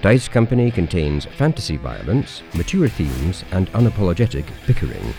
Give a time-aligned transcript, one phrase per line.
[0.00, 5.12] Dice Company contains fantasy violence, mature themes, and unapologetic bickering.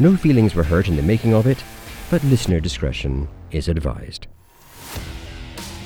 [0.00, 1.62] No feelings were hurt in the making of it,
[2.10, 4.26] but listener discretion is advised.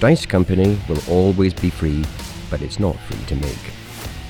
[0.00, 2.06] Dice Company will always be free,
[2.48, 3.72] but it's not free to make.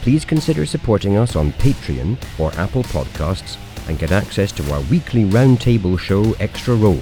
[0.02, 3.56] Please consider supporting us on Patreon or Apple Podcasts
[3.88, 7.00] and get access to our weekly roundtable show Extra Roll.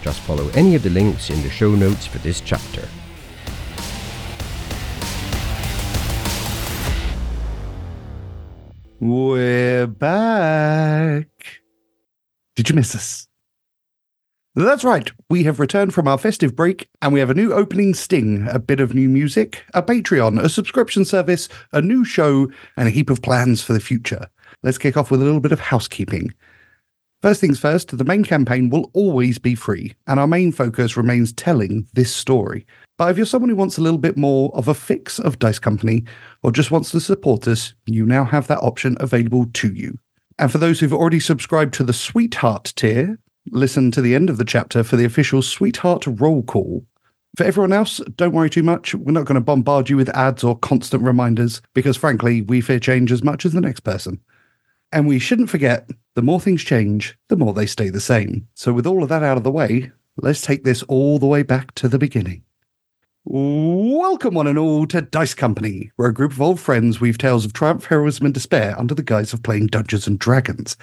[0.00, 2.86] Just follow any of the links in the show notes for this chapter.
[8.98, 11.28] We're back.
[12.54, 13.28] Did you miss us?
[14.54, 15.10] That's right.
[15.28, 18.58] We have returned from our festive break and we have a new opening sting, a
[18.58, 23.10] bit of new music, a Patreon, a subscription service, a new show, and a heap
[23.10, 24.28] of plans for the future.
[24.62, 26.32] Let's kick off with a little bit of housekeeping.
[27.20, 31.32] First things first, the main campaign will always be free, and our main focus remains
[31.32, 32.66] telling this story.
[32.98, 35.58] But if you're someone who wants a little bit more of a fix of Dice
[35.58, 36.04] Company,
[36.46, 39.98] or just wants to support us, you now have that option available to you.
[40.38, 43.18] And for those who've already subscribed to the Sweetheart tier,
[43.50, 46.86] listen to the end of the chapter for the official Sweetheart roll call.
[47.36, 48.94] For everyone else, don't worry too much.
[48.94, 52.78] We're not going to bombard you with ads or constant reminders because, frankly, we fear
[52.78, 54.20] change as much as the next person.
[54.92, 58.46] And we shouldn't forget the more things change, the more they stay the same.
[58.54, 61.42] So, with all of that out of the way, let's take this all the way
[61.42, 62.44] back to the beginning.
[63.28, 67.44] Welcome, one and all, to Dice Company, where a group of old friends weave tales
[67.44, 70.76] of triumph, heroism, and despair under the guise of playing Dungeons and Dragons.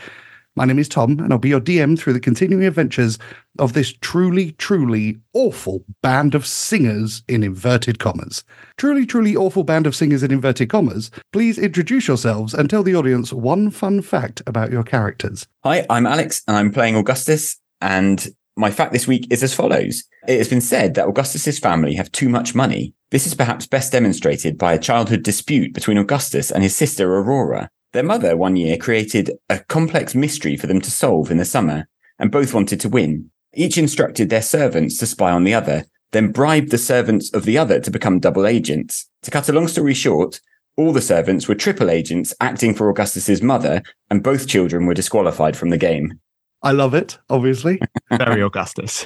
[0.57, 3.17] My name is Tom, and I'll be your DM through the continuing adventures
[3.59, 8.43] of this truly, truly awful band of singers in inverted commas.
[8.75, 12.95] Truly, truly awful band of singers in inverted commas, please introduce yourselves and tell the
[12.95, 15.47] audience one fun fact about your characters.
[15.63, 17.61] Hi, I'm Alex, and I'm playing Augustus.
[17.79, 20.03] And my fact this week is as follows.
[20.27, 22.93] It has been said that Augustus's family have too much money.
[23.11, 27.69] This is perhaps best demonstrated by a childhood dispute between Augustus and his sister Aurora.
[27.93, 31.87] Their mother one year created a complex mystery for them to solve in the summer,
[32.19, 33.29] and both wanted to win.
[33.53, 37.57] Each instructed their servants to spy on the other, then bribed the servants of the
[37.57, 39.09] other to become double agents.
[39.23, 40.39] To cut a long story short,
[40.75, 45.55] all the servants were triple agents acting for Augustus's mother, and both children were disqualified
[45.55, 46.19] from the game.
[46.63, 47.79] I love it, obviously.
[48.09, 49.05] Very Augustus.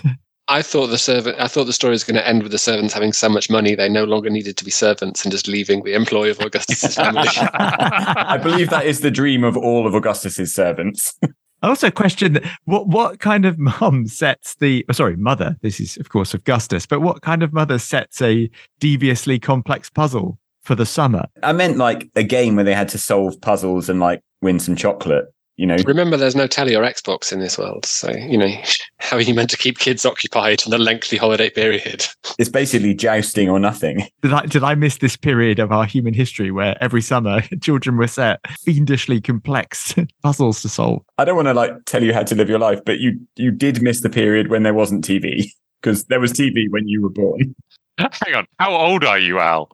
[0.50, 1.38] I thought the servant.
[1.40, 3.76] I thought the story was going to end with the servants having so much money
[3.76, 7.28] they no longer needed to be servants and just leaving the employ of Augustus's family.
[7.28, 11.20] I believe that is the dream of all of Augustus's servants.
[11.64, 15.58] I also question what what kind of mum sets the oh, sorry mother.
[15.62, 20.40] This is of course Augustus, but what kind of mother sets a deviously complex puzzle
[20.62, 21.26] for the summer?
[21.44, 24.76] I meant like a game where they had to solve puzzles and like win some
[24.76, 25.34] chocolate.
[25.58, 28.48] You know, Remember, there's no telly or Xbox in this world, so you know
[29.00, 32.06] how are you meant to keep kids occupied in the lengthy holiday period?
[32.38, 34.08] it's basically jousting or nothing.
[34.22, 37.98] Did I did I miss this period of our human history where every summer children
[37.98, 41.02] were set fiendishly complex puzzles to solve?
[41.18, 43.50] I don't want to like tell you how to live your life, but you you
[43.50, 45.50] did miss the period when there wasn't TV
[45.82, 47.56] because there was TV when you were born.
[47.98, 49.72] Hang on, how old are you, Al?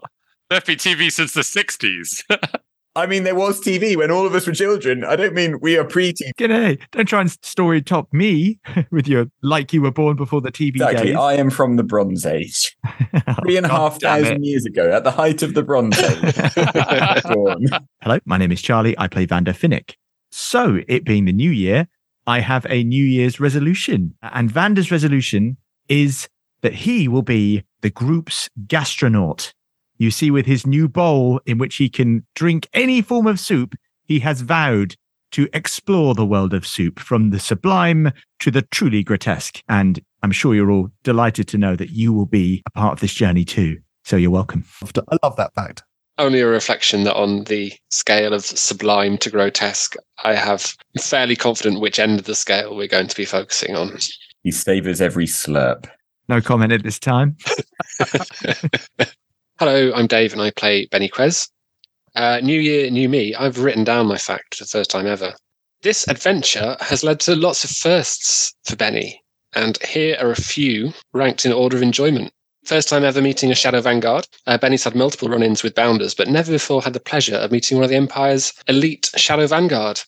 [0.50, 2.24] There've been TV since the 60s.
[2.96, 5.04] I mean, there was TV when all of us were children.
[5.04, 6.30] I don't mean we are pre-TV.
[6.38, 6.80] G'day!
[6.92, 8.60] Don't try and story top me
[8.92, 11.08] with your like you were born before the TV Exactly.
[11.08, 11.16] days.
[11.16, 12.78] I am from the Bronze Age.
[13.42, 14.44] Three and a half damn it.
[14.44, 16.36] years ago, at the height of the Bronze Age.
[18.02, 18.98] Hello, my name is Charlie.
[19.00, 19.96] I play Vander Finnick.
[20.32, 21.88] So, it being the new year,
[22.28, 24.14] I have a New Year's resolution.
[24.22, 25.58] And Vander's resolution
[25.90, 26.28] is
[26.62, 29.54] that he will be the group's gastronaut.
[30.04, 33.74] You see, with his new bowl in which he can drink any form of soup,
[34.04, 34.98] he has vowed
[35.32, 39.64] to explore the world of soup from the sublime to the truly grotesque.
[39.70, 43.00] And I'm sure you're all delighted to know that you will be a part of
[43.00, 43.80] this journey too.
[44.04, 44.66] So, you're welcome.
[45.10, 45.84] I love that fact.
[46.18, 51.38] Only a reflection that on the scale of sublime to grotesque, I have I'm fairly
[51.38, 53.98] confident which end of the scale we're going to be focusing on.
[54.44, 55.90] He savors every slurp.
[56.28, 57.38] No comment at this time.
[59.66, 61.50] Hello, I'm Dave and I play Benny Quez.
[62.18, 63.34] Uh, new year, new me.
[63.34, 65.36] I've written down my fact for the first time ever.
[65.84, 69.24] This adventure has led to lots of firsts for Benny,
[69.54, 72.34] and here are a few ranked in order of enjoyment.
[72.66, 74.28] First time ever meeting a Shadow Vanguard.
[74.46, 77.54] Uh, Benny's had multiple run ins with Bounders, but never before had the pleasure of
[77.54, 80.02] meeting one of the Empire's elite Shadow Vanguard.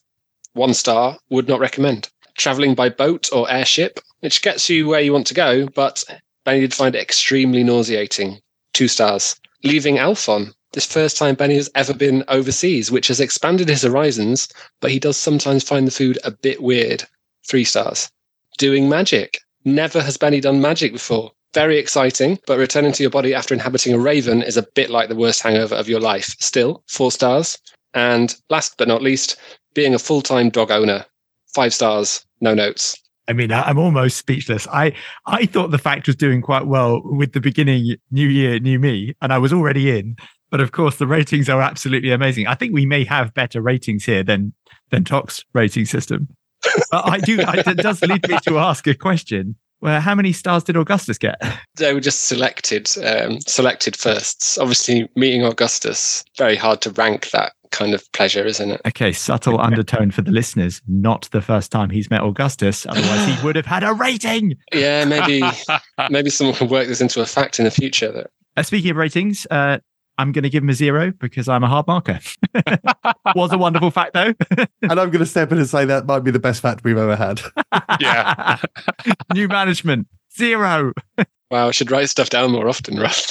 [0.52, 2.10] One star, would not recommend.
[2.36, 6.04] Traveling by boat or airship, which gets you where you want to go, but
[6.44, 8.42] Benny did find it extremely nauseating.
[8.74, 9.36] Two stars.
[9.64, 10.54] Leaving Alphon.
[10.72, 14.48] This first time Benny has ever been overseas, which has expanded his horizons,
[14.80, 17.04] but he does sometimes find the food a bit weird.
[17.48, 18.10] Three stars.
[18.58, 19.38] Doing magic.
[19.64, 21.32] Never has Benny done magic before.
[21.54, 25.08] Very exciting, but returning to your body after inhabiting a raven is a bit like
[25.08, 26.36] the worst hangover of your life.
[26.38, 27.56] Still, four stars.
[27.94, 29.36] And last but not least,
[29.72, 31.06] being a full time dog owner,
[31.54, 32.96] five stars, no notes.
[33.28, 34.66] I mean, I'm almost speechless.
[34.68, 34.92] I
[35.26, 39.14] I thought the fact was doing quite well with the beginning New Year, New Me,
[39.20, 40.16] and I was already in.
[40.50, 42.46] But of course, the ratings are absolutely amazing.
[42.46, 44.52] I think we may have better ratings here than
[44.90, 46.28] than Tok's rating system.
[46.90, 47.42] But I do.
[47.42, 49.56] I, that does lead me to ask a question.
[49.80, 51.40] Well, how many stars did Augustus get?
[51.76, 54.56] They were just selected, um, selected firsts.
[54.56, 58.80] Obviously, meeting Augustus, very hard to rank that kind of pleasure, isn't it?
[58.86, 60.80] Okay, subtle undertone for the listeners.
[60.86, 62.86] Not the first time he's met Augustus.
[62.86, 64.56] Otherwise, he would have had a rating.
[64.72, 65.42] Yeah, maybe
[66.10, 68.10] maybe someone can work this into a fact in the future.
[68.12, 69.78] That Uh, speaking of ratings, uh,
[70.18, 72.20] I'm going to give him a zero because I'm a hard marker.
[73.34, 74.32] Was a wonderful fact, though.
[74.82, 76.96] and I'm going to step in and say that might be the best fact we've
[76.96, 77.42] ever had.
[78.00, 78.58] yeah.
[79.34, 80.94] New management, zero.
[81.50, 83.30] wow, I should write stuff down more often, right?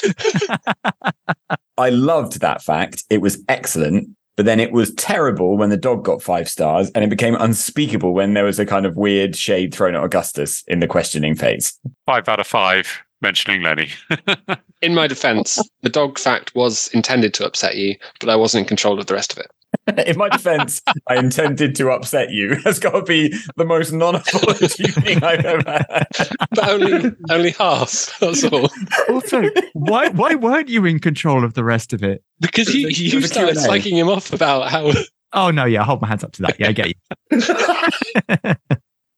[1.78, 3.04] I loved that fact.
[3.10, 4.10] It was excellent.
[4.36, 8.14] But then it was terrible when the dog got five stars, and it became unspeakable
[8.14, 11.80] when there was a kind of weird shade thrown at Augustus in the questioning phase.
[12.06, 13.90] Five out of five mentioning Lenny.
[14.82, 18.68] in my defense, the dog fact was intended to upset you, but I wasn't in
[18.68, 19.52] control of the rest of it.
[20.06, 22.56] in my defense, I intended to upset you.
[22.63, 26.07] That's got to be the most non-apology thing I've ever had.
[26.51, 28.18] But only only half.
[28.19, 28.69] That's all.
[29.10, 29.44] Also,
[29.74, 32.24] why why weren't you in control of the rest of it?
[32.39, 33.68] Because you, There's you there's started Q&A.
[33.68, 34.92] slagging him off about how
[35.33, 36.60] Oh no, yeah, hold my hands up to that.
[36.60, 38.75] Yeah, I get you.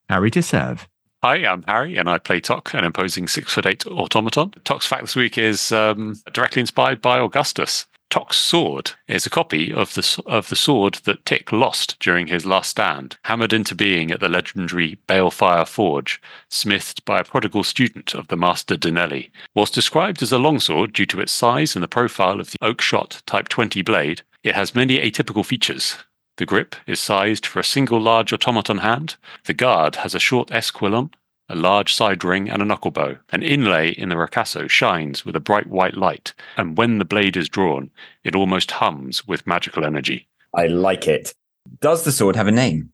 [0.10, 0.88] Harry to serve.
[1.24, 4.52] Hi, I'm Harry, and I play Tok, an imposing six foot eight automaton.
[4.64, 7.86] Tok's fact this week is um, directly inspired by Augustus.
[8.10, 12.46] Tok's sword is a copy of the of the sword that Tick lost during his
[12.46, 18.16] last stand, hammered into being at the legendary Balefire Forge, smithed by a prodigal student
[18.16, 19.30] of the Master Denelli.
[19.54, 23.22] Whilst described as a longsword due to its size and the profile of the Oakeshott
[23.26, 25.98] Type 20 blade, it has many atypical features.
[26.38, 29.18] The grip is sized for a single large automaton hand.
[29.46, 31.12] The guard has a short esquilon,
[31.50, 33.18] a large side ring, and a knuckle bow.
[33.32, 37.38] An inlay in the ricasso shines with a bright white light, and when the blade
[37.38, 37.90] is drawn,
[38.24, 40.28] it almost hums with magical energy.
[40.54, 41.34] I like it.
[41.82, 42.92] Does the sword have a name?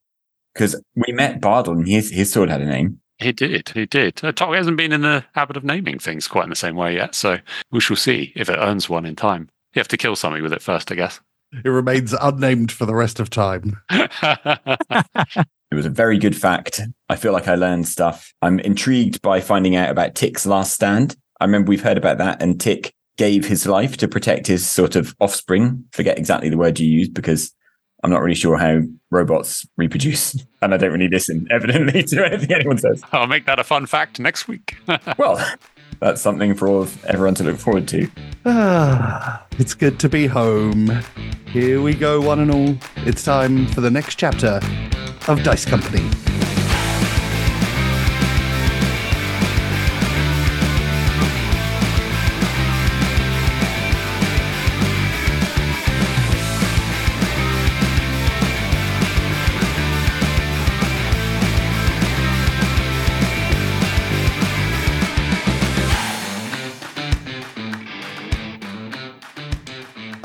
[0.53, 2.99] Because we met Bardel and his, his sword had a name.
[3.17, 4.23] He did, he did.
[4.23, 6.95] Uh, Tok hasn't been in the habit of naming things quite in the same way
[6.95, 7.37] yet, so
[7.71, 9.49] we shall see if it earns one in time.
[9.73, 11.19] You have to kill something with it first, I guess.
[11.63, 13.77] It remains unnamed for the rest of time.
[15.73, 16.81] It was a very good fact.
[17.09, 18.31] I feel like I learned stuff.
[18.43, 21.15] I'm intrigued by finding out about Tick's last stand.
[21.41, 24.95] I remember we've heard about that, and Tick gave his life to protect his sort
[24.95, 25.85] of offspring.
[25.91, 27.55] Forget exactly the word you used because
[28.03, 32.51] I'm not really sure how robots reproduce, and I don't really listen, evidently, to anything
[32.53, 33.01] anyone says.
[33.11, 34.77] I'll make that a fun fact next week.
[35.17, 35.43] Well,
[35.99, 38.09] that's something for all of everyone to look forward to.
[38.45, 40.91] Ah, it's good to be home.
[41.47, 42.75] Here we go, one and all.
[43.07, 44.59] It's time for the next chapter
[45.27, 46.09] of Dice Company.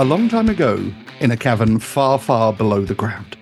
[0.01, 3.37] A long time ago, in a cavern far, far below the ground,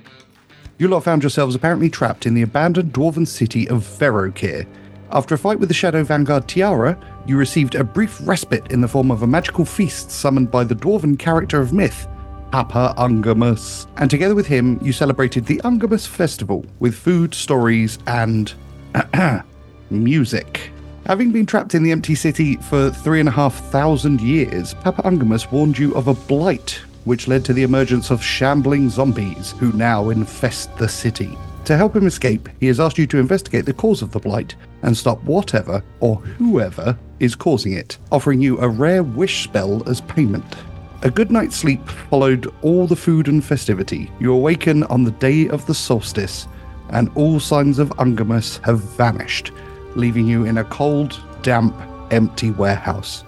[0.78, 4.66] you lot found yourselves apparently trapped in the abandoned dwarven city of Verokkir.
[5.10, 8.88] After a fight with the Shadow Vanguard Tiara, you received a brief respite in the
[8.88, 12.08] form of a magical feast summoned by the dwarven character of myth,
[12.52, 13.86] Papa Ungamus.
[13.98, 18.54] And together with him, you celebrated the Ungamus Festival with food, stories, and
[19.90, 20.70] music.
[21.06, 25.02] Having been trapped in the empty city for three and a half thousand years, Papa
[25.02, 29.70] Ungamus warned you of a blight, which led to the emergence of shambling zombies who
[29.74, 31.38] now infest the city.
[31.66, 34.56] To help him escape, he has asked you to investigate the cause of the blight
[34.82, 40.00] and stop whatever or whoever is causing it, offering you a rare wish spell as
[40.00, 40.56] payment.
[41.02, 44.10] A good night's sleep followed all the food and festivity.
[44.18, 46.48] You awaken on the day of the solstice,
[46.90, 49.52] and all signs of Ungamus have vanished,
[49.96, 51.74] leaving you in a cold, damp,
[52.10, 53.22] empty warehouse.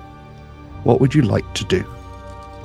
[0.85, 1.85] What would you like to do?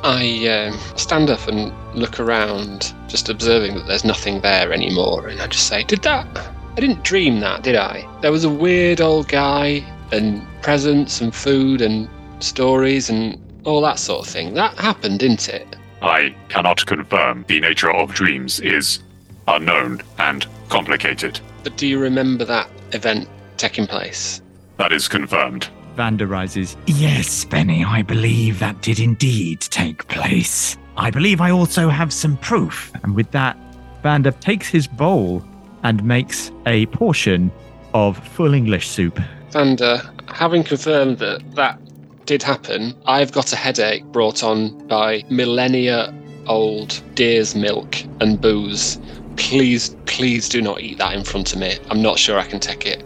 [0.03, 5.41] I um, stand up and look around, just observing that there's nothing there anymore, and
[5.41, 6.27] I just say, "Did that?
[6.75, 8.05] I didn't dream that, did I?
[8.22, 13.98] There was a weird old guy, and presents, and food, and stories, and all that
[13.98, 14.53] sort of thing.
[14.55, 15.75] That happened, didn't it?
[16.01, 19.00] I cannot confirm the nature of dreams is
[19.48, 21.39] unknown and complicated.
[21.63, 24.41] But do you remember that event taking place?
[24.77, 25.69] That is confirmed.
[25.95, 26.75] Vander rises.
[26.88, 30.77] Yes, Benny, I believe that did indeed take place.
[30.98, 32.91] I believe I also have some proof.
[33.03, 33.57] And with that,
[34.01, 35.43] Vander takes his bowl
[35.83, 37.51] and makes a portion
[37.93, 39.19] of full English soup.
[39.53, 41.79] And uh, having confirmed that that
[42.25, 46.13] did happen, I've got a headache brought on by millennia
[46.48, 49.00] old deer's milk and booze.
[49.36, 51.77] Please, please do not eat that in front of me.
[51.89, 53.03] I'm not sure I can take it.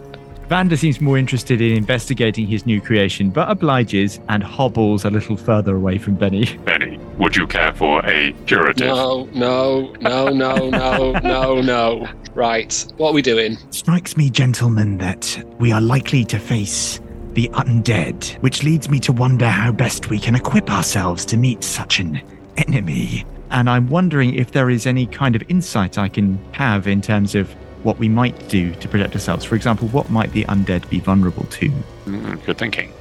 [0.48, 5.36] Vander seems more interested in investigating his new creation, but obliges and hobbles a little
[5.36, 6.56] further away from Benny.
[6.64, 8.86] Benny, would you care for a curative?
[8.86, 12.08] No, no, no, no, no, no, no.
[12.34, 13.58] Right, what are we doing?
[13.70, 16.98] Strikes me, gentlemen, that we are likely to face
[17.34, 21.62] the undead, which leads me to wonder how best we can equip ourselves to meet
[21.62, 22.22] such an
[22.56, 23.26] enemy.
[23.50, 27.34] And I'm wondering if there is any kind of insight I can have in terms
[27.34, 29.44] of what we might do to protect ourselves.
[29.44, 31.70] For example, what might the undead be vulnerable to?
[32.06, 32.92] Mm, good thinking.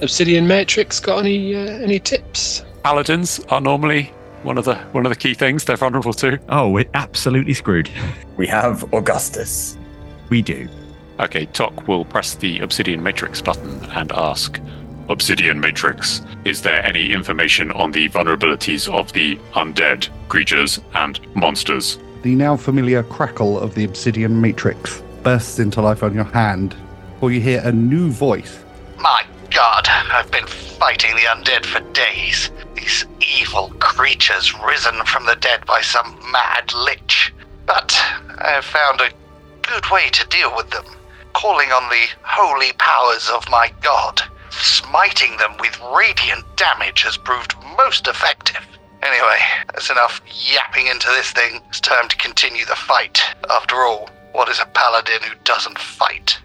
[0.00, 2.64] Obsidian Matrix got any uh, any tips?
[2.82, 4.12] Paladins are normally
[4.42, 6.38] one of the one of the key things they're vulnerable to.
[6.48, 7.88] Oh, we're absolutely screwed.
[8.36, 9.78] We have Augustus.
[10.28, 10.68] we do.
[11.20, 14.60] Okay, Tok will press the Obsidian Matrix button and ask
[15.08, 21.98] Obsidian Matrix, is there any information on the vulnerabilities of the undead creatures and monsters?
[22.24, 26.74] The now familiar crackle of the obsidian matrix bursts into life on your hand,
[27.20, 28.64] or you hear a new voice.
[28.98, 32.50] My god, I've been fighting the undead for days.
[32.76, 33.04] These
[33.38, 37.30] evil creatures risen from the dead by some mad lich.
[37.66, 37.92] But
[38.38, 39.12] I have found a
[39.60, 40.86] good way to deal with them,
[41.34, 44.22] calling on the holy powers of my god.
[44.48, 48.66] Smiting them with radiant damage has proved most effective.
[49.04, 49.38] Anyway,
[49.72, 50.20] that's enough
[50.50, 51.60] yapping into this thing.
[51.68, 53.20] It's time to continue the fight.
[53.50, 56.40] After all, what is a paladin who doesn't fight?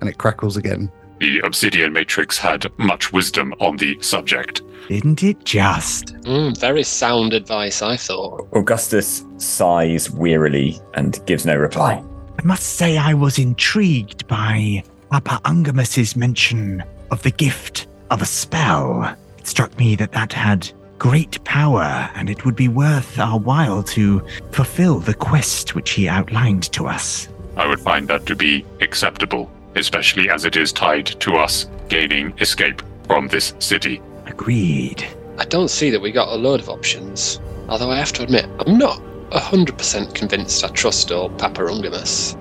[0.00, 0.90] And it crackles again.
[1.20, 4.62] The Obsidian Matrix had much wisdom on the subject.
[4.88, 6.14] Didn't it just?
[6.22, 8.48] Mm, very sound advice, I thought.
[8.54, 12.02] Augustus sighs wearily and gives no reply.
[12.38, 18.26] I must say I was intrigued by Papa Ungamus's mention of the gift of a
[18.26, 19.14] spell.
[19.36, 23.82] It struck me that that had great power, and it would be worth our while
[23.82, 24.20] to
[24.52, 27.26] fulfill the quest which he outlined to us.
[27.56, 32.34] I would find that to be acceptable, especially as it is tied to us gaining
[32.38, 34.02] escape from this city.
[34.26, 35.02] Agreed.
[35.38, 37.40] I don't see that we got a load of options.
[37.70, 42.36] Although I have to admit, I'm not 100% convinced I trust old Papa Ungamus.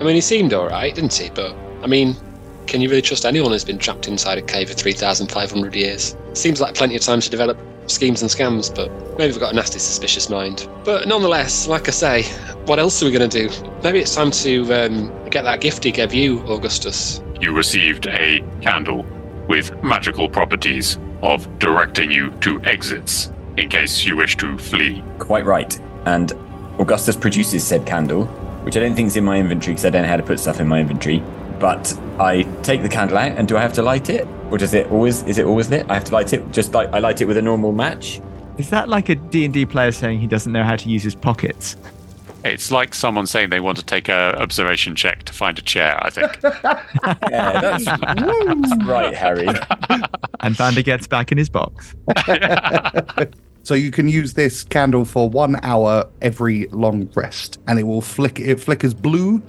[0.00, 1.30] I mean, he seemed alright, didn't he?
[1.30, 1.52] But,
[1.82, 2.14] I mean,
[2.68, 6.16] can you really trust anyone who's been trapped inside a cave for 3,500 years?
[6.34, 9.56] Seems like plenty of time to develop schemes and scams, but maybe we've got a
[9.56, 10.68] nasty suspicious mind.
[10.84, 12.22] But nonetheless, like I say,
[12.66, 13.70] what else are we going to do?
[13.82, 17.22] Maybe it's time to um, get that gift he gave you, Augustus.
[17.40, 19.04] You received a candle
[19.48, 25.02] with magical properties of directing you to exits in case you wish to flee.
[25.18, 25.78] Quite right.
[26.04, 26.32] And
[26.78, 28.26] Augustus produces said candle,
[28.64, 30.38] which I don't think is in my inventory because I don't know how to put
[30.38, 31.22] stuff in my inventory.
[31.58, 34.74] But I take the candle out, and do I have to light it, or does
[34.74, 35.22] it always?
[35.24, 35.86] Is it always lit?
[35.90, 36.50] I have to light it.
[36.52, 38.20] Just like I light it with a normal match.
[38.58, 41.76] Is that like a D&D player saying he doesn't know how to use his pockets?
[42.44, 45.98] It's like someone saying they want to take a observation check to find a chair,
[46.04, 46.38] I think.
[47.30, 49.48] Yeah, that's, that's right, Harry.
[50.40, 51.94] And Vander gets back in his box.
[53.68, 58.00] So you can use this candle for one hour every long rest, and it will
[58.00, 58.40] flick.
[58.40, 59.42] It flickers blue,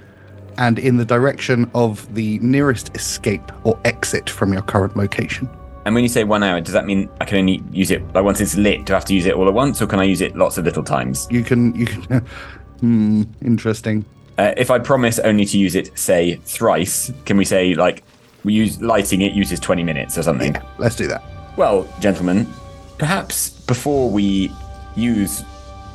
[0.59, 5.49] and in the direction of the nearest escape or exit from your current location.
[5.85, 8.23] And when you say one hour, does that mean I can only use it like
[8.23, 8.85] once it's lit?
[8.85, 10.57] Do I have to use it all at once, or can I use it lots
[10.57, 11.27] of little times?
[11.31, 11.73] You can.
[11.73, 12.25] You can.
[12.81, 13.23] hmm.
[13.41, 14.05] Interesting.
[14.37, 18.03] Uh, if I promise only to use it, say thrice, can we say like
[18.43, 20.53] we use lighting it uses twenty minutes or something?
[20.53, 20.63] Yeah.
[20.77, 21.23] Let's do that.
[21.57, 22.45] Well, gentlemen,
[22.97, 24.51] perhaps before we
[24.95, 25.43] use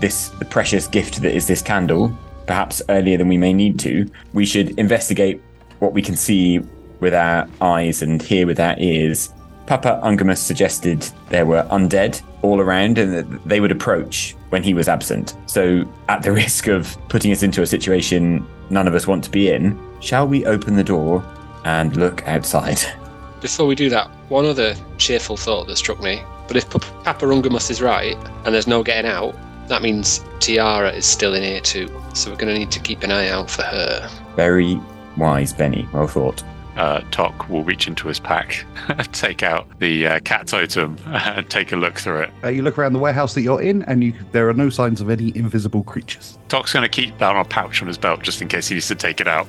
[0.01, 4.09] this the precious gift that is this candle, perhaps earlier than we may need to,
[4.33, 5.43] we should investigate
[5.79, 6.61] what we can see
[7.01, 9.33] with our eyes and hear with our ears.
[9.67, 14.75] Papa Ungamus suggested there were undead all around and that they would approach when he
[14.75, 15.35] was absent.
[15.47, 19.31] So, at the risk of putting us into a situation none of us want to
[19.31, 21.25] be in, shall we open the door
[21.65, 22.79] and look outside?
[23.41, 26.23] Before we do that, one other cheerful thought that struck me.
[26.47, 29.35] But if Papa Ungamus is right and there's no getting out,
[29.69, 31.89] that means Tiara is still in here too.
[32.15, 34.09] So we're going to need to keep an eye out for her.
[34.37, 34.81] Very
[35.17, 35.89] wise, Benny.
[35.93, 36.43] Well thought.
[36.77, 38.65] Uh, Tok will reach into his pack,
[39.13, 42.31] take out the uh, cat totem, and take a look through it.
[42.43, 45.01] Uh, you look around the warehouse that you're in, and you, there are no signs
[45.01, 46.37] of any invisible creatures.
[46.49, 48.75] Tok's going to keep that on a pouch on his belt just in case he
[48.75, 49.47] needs to take it out.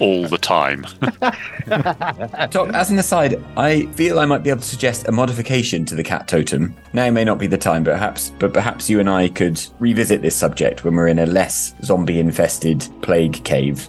[0.00, 0.86] All the time.
[2.50, 5.94] Doc, as an aside, I feel I might be able to suggest a modification to
[5.94, 6.74] the cat totem.
[6.92, 10.20] Now may not be the time, but perhaps, but perhaps you and I could revisit
[10.20, 13.88] this subject when we're in a less zombie-infested plague cave.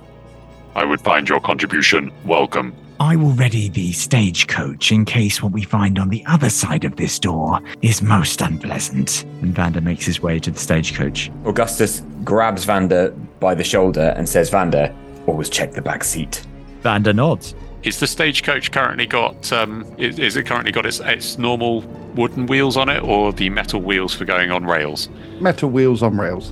[0.75, 2.75] I would find your contribution welcome.
[3.00, 6.95] I will ready the stagecoach in case what we find on the other side of
[6.95, 9.24] this door is most unpleasant.
[9.41, 11.29] And Vander makes his way to the stagecoach.
[11.45, 13.09] Augustus grabs Vander
[13.41, 14.93] by the shoulder and says, "Vander,
[15.27, 16.46] always check the back seat."
[16.82, 17.55] Vander nods.
[17.84, 19.51] Is the stagecoach currently got?
[19.53, 21.82] Um, is, is it currently got its, its normal
[22.15, 25.08] wooden wheels on it, or the metal wheels for going on rails?
[25.39, 26.51] Metal wheels on rails.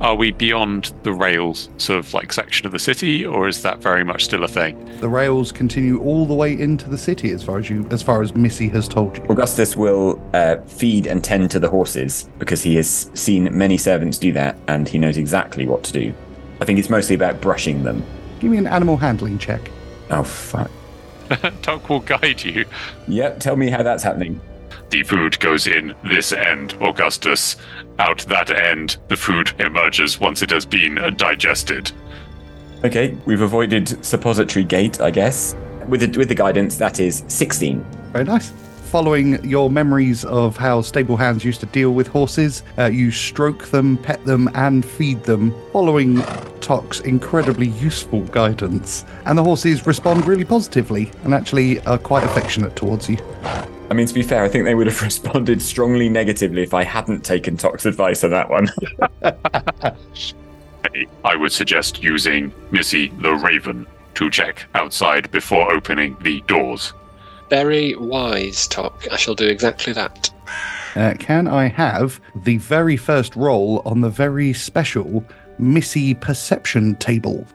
[0.00, 3.78] Are we beyond the rails sort of like section of the city, or is that
[3.78, 4.76] very much still a thing?
[5.00, 8.22] The rails continue all the way into the city, as far as you, as far
[8.22, 9.24] as Missy has told you.
[9.28, 14.18] Augustus will uh, feed and tend to the horses because he has seen many servants
[14.18, 16.14] do that and he knows exactly what to do.
[16.62, 18.04] I think it's mostly about brushing them.
[18.38, 19.60] Give me an animal handling check.
[20.10, 20.70] Oh, fuck.
[21.62, 22.64] Tok will guide you.
[23.08, 24.40] Yep, tell me how that's happening.
[24.90, 27.56] The food goes in this end, Augustus.
[27.98, 31.90] Out that end, the food emerges once it has been digested.
[32.84, 35.56] Okay, we've avoided suppository gate, I guess.
[35.88, 37.84] With the, with the guidance, that is 16.
[38.12, 38.52] Very nice.
[38.92, 43.64] Following your memories of how stable hands used to deal with horses, uh, you stroke
[43.68, 46.22] them, pet them, and feed them, following
[46.60, 49.06] Tok's incredibly useful guidance.
[49.24, 53.16] And the horses respond really positively and actually are quite affectionate towards you.
[53.88, 56.84] I mean, to be fair, I think they would have responded strongly negatively if I
[56.84, 58.68] hadn't taken Tok's advice on that one.
[61.24, 66.92] I would suggest using Missy the Raven to check outside before opening the doors.
[67.52, 69.06] Very wise, Tok.
[69.12, 70.30] I shall do exactly that.
[70.96, 75.22] Uh, can I have the very first roll on the very special
[75.58, 77.46] Missy perception table?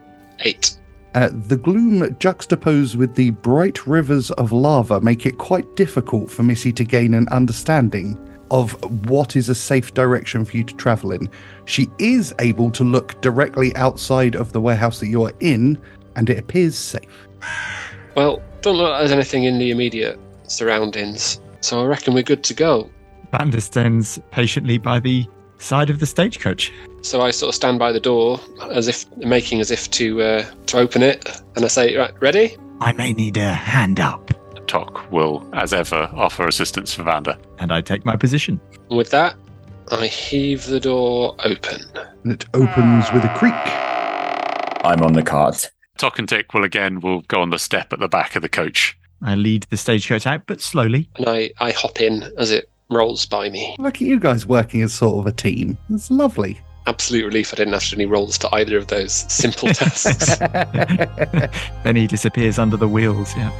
[0.42, 0.77] Eight.
[1.16, 6.44] Uh, the gloom juxtaposed with the bright rivers of lava make it quite difficult for
[6.44, 8.16] Missy to gain an understanding
[8.51, 8.74] of
[9.10, 11.27] what is a safe direction for you to travel in.
[11.66, 15.76] She is able to look directly outside of the warehouse that you're in,
[16.15, 17.28] and it appears safe.
[18.17, 22.43] Well, don't look like there's anything in the immediate surroundings, so I reckon we're good
[22.45, 22.89] to go.
[23.32, 25.27] Vander stands patiently by the
[25.60, 26.73] side of the stagecoach.
[27.03, 28.39] So I sort of stand by the door,
[28.71, 32.58] as if making as if to uh, to open it, and I say, "Right, ready?"
[32.82, 34.32] I may need a hand up.
[34.65, 37.38] Tok will, as ever, offer assistance for Vander.
[37.60, 38.60] And I take my position.
[38.89, 39.36] And with that,
[39.91, 41.82] I heave the door open.
[42.23, 43.53] And it opens with a creak.
[44.84, 45.69] I'm on the cart.
[45.97, 48.49] Tok and Tick will again will go on the step at the back of the
[48.49, 48.97] coach.
[49.21, 51.10] I lead the stagecoach out, but slowly.
[51.15, 53.75] and I, I hop in as it rolls by me.
[53.79, 55.77] Look at you guys working as sort of a team.
[55.89, 56.60] It's lovely.
[56.86, 60.38] Absolute relief I didn't have to do any rolls for either of those simple tasks.
[61.83, 63.36] then he disappears under the wheels.
[63.36, 63.51] Yeah.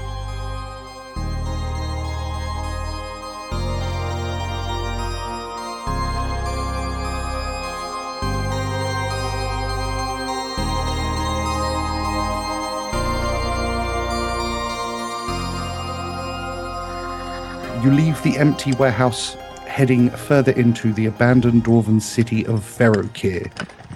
[17.88, 23.50] You leave the empty warehouse, heading further into the abandoned dwarven city of Verokkir,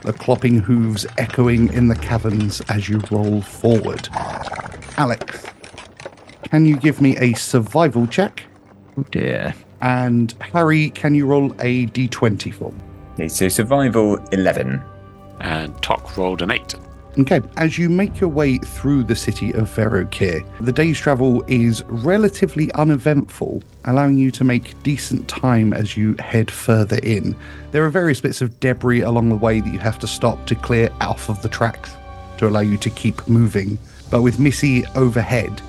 [0.03, 4.07] the clopping hooves echoing in the caverns as you roll forward.
[4.95, 5.45] Alex,
[6.43, 8.43] can you give me a survival check?
[8.97, 9.53] Oh dear.
[9.81, 12.79] And Harry, can you roll a d20 for me?
[13.15, 14.81] Okay, so survival 11.
[15.41, 16.75] And Tok rolled an eight.
[17.19, 21.83] Okay, as you make your way through the city of Verokkir, the day's travel is
[21.89, 27.35] relatively uneventful, allowing you to make decent time as you head further in.
[27.71, 30.55] There are various bits of debris along the way that you have to stop to
[30.55, 31.91] clear off of the tracks
[32.37, 33.77] to allow you to keep moving.
[34.09, 35.61] But with Missy overhead,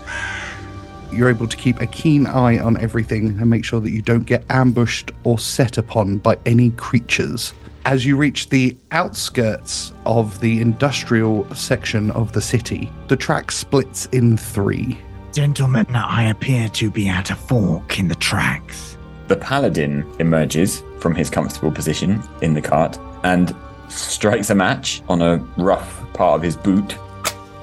[1.12, 4.26] you're able to keep a keen eye on everything and make sure that you don't
[4.26, 7.52] get ambushed or set upon by any creatures.
[7.84, 14.06] As you reach the outskirts of the industrial section of the city, the track splits
[14.06, 14.98] in three.
[15.32, 18.96] Gentlemen, I appear to be at a fork in the tracks.
[19.26, 23.54] The paladin emerges from his comfortable position in the cart and
[23.88, 26.96] strikes a match on a rough part of his boot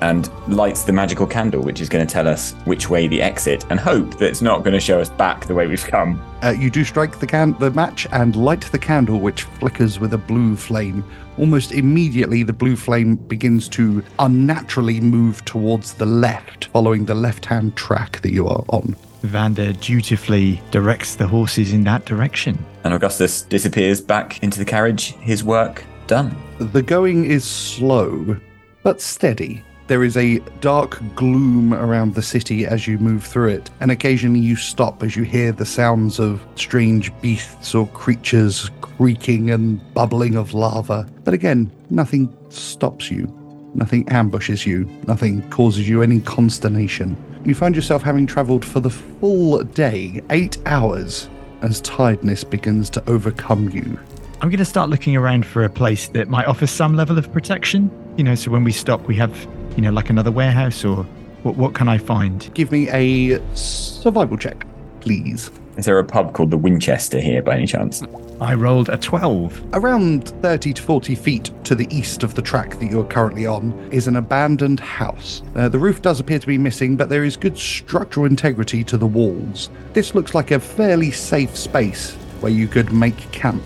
[0.01, 3.65] and lights the magical candle, which is going to tell us which way the exit,
[3.69, 6.21] and hope that it's not going to show us back the way we've come.
[6.41, 10.13] Uh, you do strike the, can- the match and light the candle, which flickers with
[10.13, 11.03] a blue flame.
[11.37, 17.45] Almost immediately, the blue flame begins to unnaturally move towards the left, following the left
[17.45, 18.95] hand track that you are on.
[19.23, 22.57] Vander dutifully directs the horses in that direction.
[22.85, 26.35] And Augustus disappears back into the carriage, his work done.
[26.59, 28.37] The going is slow,
[28.83, 29.63] but steady.
[29.89, 34.39] There is a dark gloom around the city as you move through it, and occasionally
[34.39, 40.35] you stop as you hear the sounds of strange beasts or creatures creaking and bubbling
[40.35, 41.09] of lava.
[41.23, 43.25] But again, nothing stops you,
[43.73, 47.17] nothing ambushes you, nothing causes you any consternation.
[47.43, 51.27] You find yourself having travelled for the full day, eight hours,
[51.63, 53.97] as tiredness begins to overcome you.
[54.41, 57.33] I'm going to start looking around for a place that might offer some level of
[57.33, 57.89] protection.
[58.17, 59.33] You know, so when we stop, we have,
[59.75, 61.03] you know, like another warehouse or
[61.43, 62.49] what, what can I find?
[62.53, 64.65] Give me a survival check,
[64.99, 65.51] please.
[65.77, 68.03] Is there a pub called the Winchester here by any chance?
[68.41, 69.63] I rolled a 12.
[69.73, 73.71] Around 30 to 40 feet to the east of the track that you're currently on
[73.91, 75.41] is an abandoned house.
[75.55, 78.97] Uh, the roof does appear to be missing, but there is good structural integrity to
[78.97, 79.69] the walls.
[79.93, 83.63] This looks like a fairly safe space where you could make camp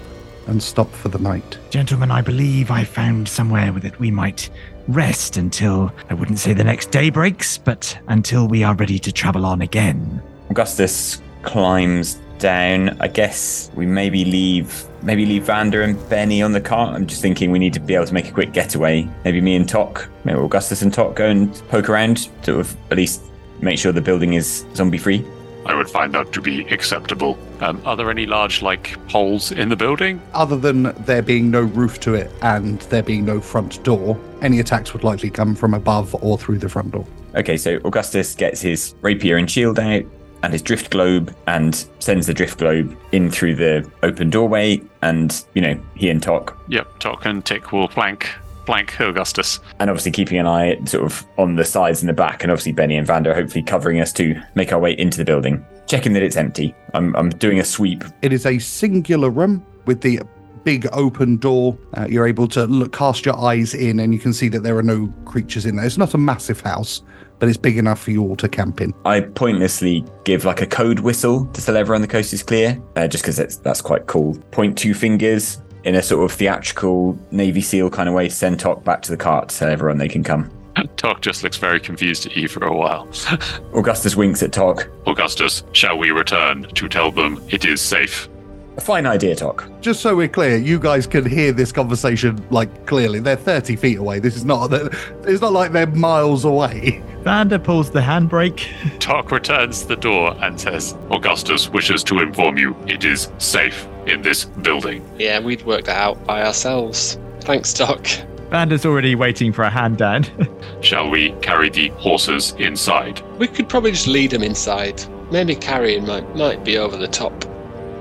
[0.47, 1.57] and stop for the night.
[1.69, 4.49] Gentlemen, I believe I found somewhere that we might
[4.87, 9.11] rest until, I wouldn't say the next day breaks, but until we are ready to
[9.11, 10.21] travel on again.
[10.49, 12.89] Augustus climbs down.
[12.99, 16.95] I guess we maybe leave maybe leave Vander and Benny on the cart.
[16.95, 19.07] I'm just thinking we need to be able to make a quick getaway.
[19.25, 23.21] Maybe me and Tok, maybe Augustus and Tok go and poke around to at least
[23.61, 25.25] make sure the building is zombie free.
[25.65, 27.37] I would find that to be acceptable.
[27.61, 30.21] Um, are there any large, like, holes in the building?
[30.33, 34.59] Other than there being no roof to it and there being no front door, any
[34.59, 37.05] attacks would likely come from above or through the front door.
[37.35, 40.03] Okay, so Augustus gets his rapier and shield out
[40.43, 44.81] and his drift globe and sends the drift globe in through the open doorway.
[45.01, 48.29] And, you know, he and Tok, Yep, Tok and Tick will flank,
[48.65, 49.59] flank Augustus.
[49.79, 52.71] and obviously keeping an eye sort of on the sides and the back, and obviously
[52.71, 56.23] Benny and Vander hopefully covering us to make our way into the building, checking that
[56.23, 56.73] it's empty.
[56.93, 58.03] I'm, I'm doing a sweep.
[58.21, 60.21] It is a singular room with the
[60.63, 61.77] big open door.
[61.95, 64.77] Uh, you're able to look, cast your eyes in, and you can see that there
[64.77, 65.85] are no creatures in there.
[65.85, 67.01] It's not a massive house,
[67.39, 68.93] but it's big enough for you all to camp in.
[69.03, 73.07] I pointlessly give like a code whistle to tell everyone the coast is clear, uh,
[73.07, 74.35] just because that's, that's quite cool.
[74.51, 78.59] Point two fingers in a sort of theatrical Navy SEAL kind of way to send
[78.59, 80.49] Tok back to the cart to tell everyone they can come.
[80.97, 83.07] Tok just looks very confused at you for a while.
[83.73, 84.89] Augustus winks at Tok.
[85.05, 88.29] Augustus, shall we return to tell them it is safe?
[88.75, 89.69] A fine idea, Tok.
[89.81, 93.19] Just so we're clear, you guys can hear this conversation like clearly.
[93.19, 94.17] They're 30 feet away.
[94.17, 94.73] This is not.
[95.25, 97.03] It's not like they're miles away.
[97.21, 98.67] Vander pulls the handbrake.
[98.99, 103.87] Tok returns to the door and says, Augustus wishes to inform you it is safe
[104.07, 105.07] in this building.
[105.17, 107.17] Yeah, we'd worked that out by ourselves.
[107.41, 108.07] Thanks, Doc.
[108.49, 110.25] Vander's already waiting for a hand down.
[110.81, 113.21] Shall we carry the horses inside?
[113.39, 115.03] We could probably just lead them inside.
[115.31, 117.33] Maybe carrying might might be over the top.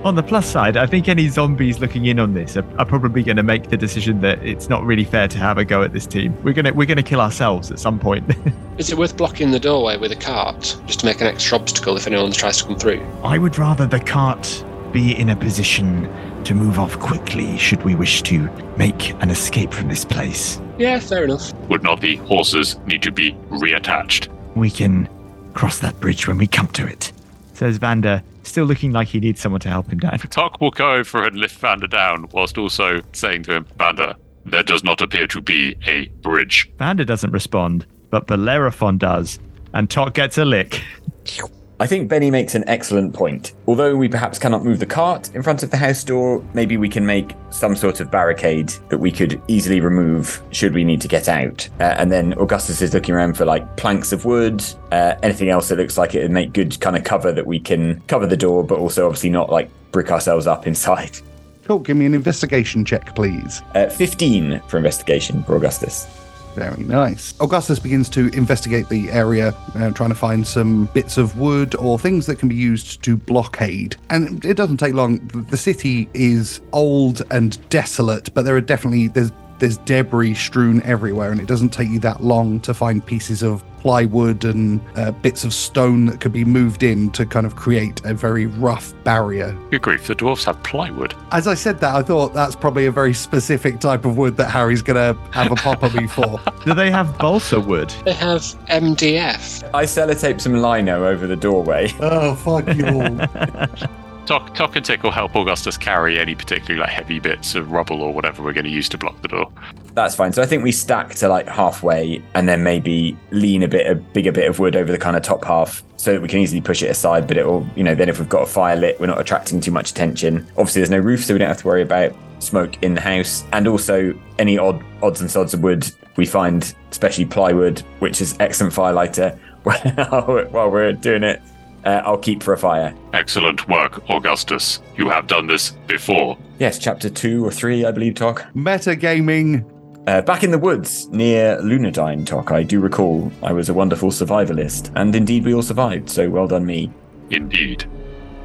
[0.04, 3.22] on the plus side, I think any zombies looking in on this are, are probably
[3.22, 5.92] going to make the decision that it's not really fair to have a go at
[5.92, 6.36] this team.
[6.42, 8.30] We're gonna we're gonna kill ourselves at some point.
[8.78, 11.96] Is it worth blocking the doorway with a cart just to make an extra obstacle
[11.96, 13.00] if anyone tries to come through?
[13.24, 16.08] I would rather the cart be in a position
[16.44, 20.60] to move off quickly should we wish to make an escape from this place.
[20.78, 21.52] Yeah, fair enough.
[21.68, 24.28] Would not the horses need to be reattached?
[24.54, 25.08] We can
[25.54, 27.12] cross that bridge when we come to it.
[27.54, 30.18] Says Vander, still looking like he needs someone to help him down.
[30.18, 34.62] Tok will go over and lift Vander down, whilst also saying to him, Vander, there
[34.62, 36.70] does not appear to be a bridge.
[36.78, 39.38] Vander doesn't respond, but Bellerophon does,
[39.72, 40.82] and Tok gets a lick.
[41.82, 43.54] I think Benny makes an excellent point.
[43.66, 46.88] Although we perhaps cannot move the cart in front of the house door, maybe we
[46.88, 51.08] can make some sort of barricade that we could easily remove should we need to
[51.08, 51.68] get out.
[51.80, 55.70] Uh, and then Augustus is looking around for like planks of wood, uh, anything else
[55.70, 58.36] that looks like it would make good kind of cover that we can cover the
[58.36, 61.18] door, but also obviously not like brick ourselves up inside.
[61.64, 61.80] Cool.
[61.80, 63.60] Give me an investigation check, please.
[63.74, 66.06] Uh, 15 for investigation for Augustus.
[66.54, 67.34] Very nice.
[67.40, 71.98] Augustus begins to investigate the area, uh, trying to find some bits of wood or
[71.98, 73.96] things that can be used to blockade.
[74.10, 75.18] And it doesn't take long.
[75.50, 81.30] The city is old and desolate, but there are definitely there's there's debris strewn everywhere,
[81.30, 85.44] and it doesn't take you that long to find pieces of plywood and uh, bits
[85.44, 89.56] of stone that could be moved in to kind of create a very rough barrier.
[89.70, 91.14] Good grief, the dwarfs have plywood.
[91.30, 94.50] As I said that, I thought that's probably a very specific type of wood that
[94.50, 96.40] Harry's gonna have a pop at me for.
[96.64, 97.90] Do they have balsa wood?
[98.04, 99.70] They have MDF.
[99.72, 101.92] I sellotape some lino over the doorway.
[102.00, 103.92] Oh, fuck you all.
[104.26, 108.02] Tok, Tok and Tick will help Augustus carry any particularly like heavy bits of rubble
[108.02, 109.52] or whatever we're going to use to block the door.
[109.94, 110.32] That's fine.
[110.32, 113.96] So I think we stack to like halfway and then maybe lean a bit, a
[113.96, 116.60] bigger bit of wood over the kind of top half so that we can easily
[116.60, 117.26] push it aside.
[117.26, 119.72] But it'll, you know, then if we've got a fire lit, we're not attracting too
[119.72, 120.46] much attention.
[120.56, 123.44] Obviously, there's no roof, so we don't have to worry about smoke in the house.
[123.52, 128.36] And also, any odd odds and sods of wood we find, especially plywood, which is
[128.38, 129.38] excellent firelighter
[130.52, 131.42] while we're doing it.
[131.84, 132.94] Uh, I'll keep for a fire.
[133.12, 134.80] Excellent work, Augustus.
[134.96, 136.38] You have done this before.
[136.58, 138.44] Yes, chapter two or three, I believe, Tok.
[138.54, 139.68] Metagaming.
[140.06, 144.10] Uh, back in the woods near Lunadine, Tok, I do recall I was a wonderful
[144.10, 146.90] survivalist, and indeed we all survived, so well done me.
[147.30, 147.84] Indeed.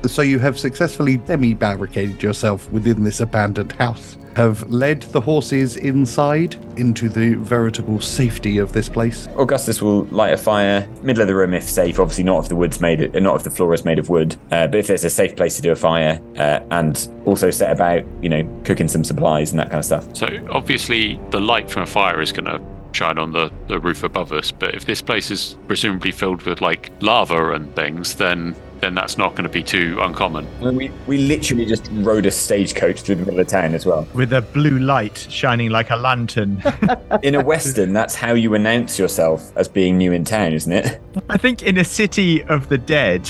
[0.05, 5.77] So you have successfully demi barricaded yourself within this abandoned house, have led the horses
[5.77, 9.27] inside into the veritable safety of this place.
[9.35, 11.99] Augustus will light a fire, middle of the room if safe.
[11.99, 14.35] Obviously, not if the wood's made, uh, not if the floor is made of wood.
[14.51, 17.71] Uh, but if there's a safe place to do a fire, uh, and also set
[17.71, 20.15] about, you know, cooking some supplies and that kind of stuff.
[20.15, 24.03] So obviously, the light from a fire is going to shine on the, the roof
[24.03, 24.51] above us.
[24.51, 29.17] But if this place is presumably filled with like lava and things, then then that's
[29.17, 30.47] not going to be too uncommon.
[30.75, 34.07] We we literally just rode a stagecoach through the middle of town as well.
[34.13, 36.61] With a blue light shining like a lantern.
[37.23, 41.01] In a western, that's how you announce yourself as being new in town, isn't it?
[41.29, 43.29] I think in a city of the dead,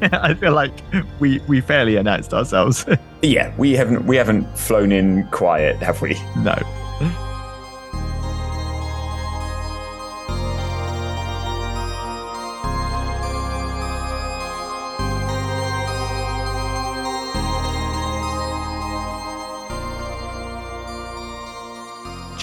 [0.12, 0.72] I feel like
[1.20, 2.86] we we fairly announced ourselves.
[3.22, 6.14] Yeah, we haven't we haven't flown in quiet, have we?
[6.36, 6.54] no.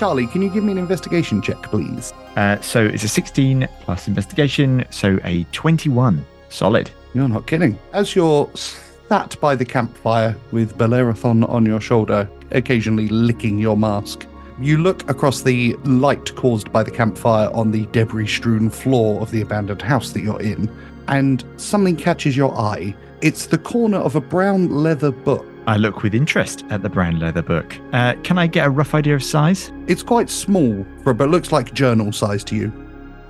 [0.02, 2.12] Charlie, can you give me an investigation check, please?
[2.36, 6.26] Uh, so it's a 16 plus investigation, so a 21.
[6.50, 6.90] Solid.
[7.14, 7.78] You're not kidding.
[7.94, 14.26] As you're sat by the campfire with Bellerophon on your shoulder, occasionally licking your mask,
[14.60, 19.30] you look across the light caused by the campfire on the debris strewn floor of
[19.30, 20.68] the abandoned house that you're in,
[21.10, 22.96] and something catches your eye.
[23.22, 25.46] It's the corner of a brown leather book.
[25.68, 27.78] I look with interest at the brown leather book.
[27.94, 29.72] Uh, can I get a rough idea of size?
[29.88, 32.74] It's quite small, for but looks like journal size to you.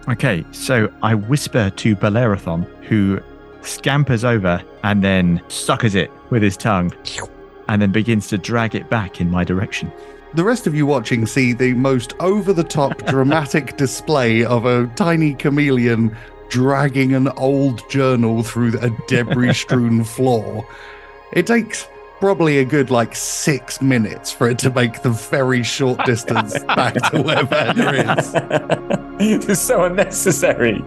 [0.09, 3.19] Okay, so I whisper to Bellerophon, who
[3.61, 6.93] scampers over and then suckers it with his tongue,
[7.67, 9.91] and then begins to drag it back in my direction.
[10.33, 14.87] The rest of you watching see the most over the top dramatic display of a
[14.95, 16.15] tiny chameleon
[16.49, 20.65] dragging an old journal through a debris strewn floor.
[21.33, 21.87] It takes
[22.21, 26.93] probably a good like six minutes for it to make the very short distance back
[27.09, 28.31] to where Vander is
[29.19, 30.81] it's so unnecessary.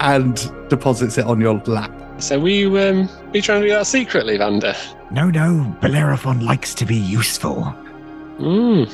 [0.00, 1.92] and deposits it on your lap.
[2.18, 4.74] So were you, um, were you trying to do that secretly, Vander?
[5.12, 7.74] No, no, Bellerophon likes to be useful.
[8.38, 8.90] Mm.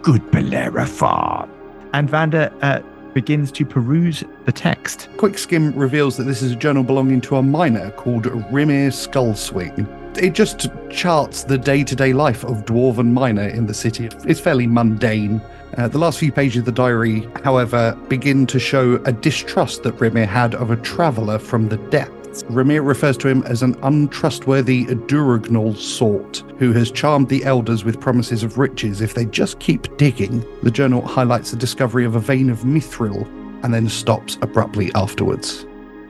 [0.02, 1.48] Good Bellerophon.
[1.92, 2.80] And Vander uh,
[3.14, 5.08] begins to peruse the text.
[5.18, 10.01] Quick skim reveals that this is a journal belonging to a miner called Rimir Skullswing.
[10.16, 14.10] It just charts the day to day life of Dwarven miner in the city.
[14.26, 15.40] It's fairly mundane.
[15.78, 19.96] Uh, the last few pages of the diary, however, begin to show a distrust that
[19.96, 22.42] Rimir had of a traveller from the depths.
[22.44, 28.00] Rimir refers to him as an untrustworthy Duragnol sort who has charmed the elders with
[28.00, 30.44] promises of riches if they just keep digging.
[30.62, 33.26] The journal highlights the discovery of a vein of mithril
[33.64, 35.64] and then stops abruptly afterwards.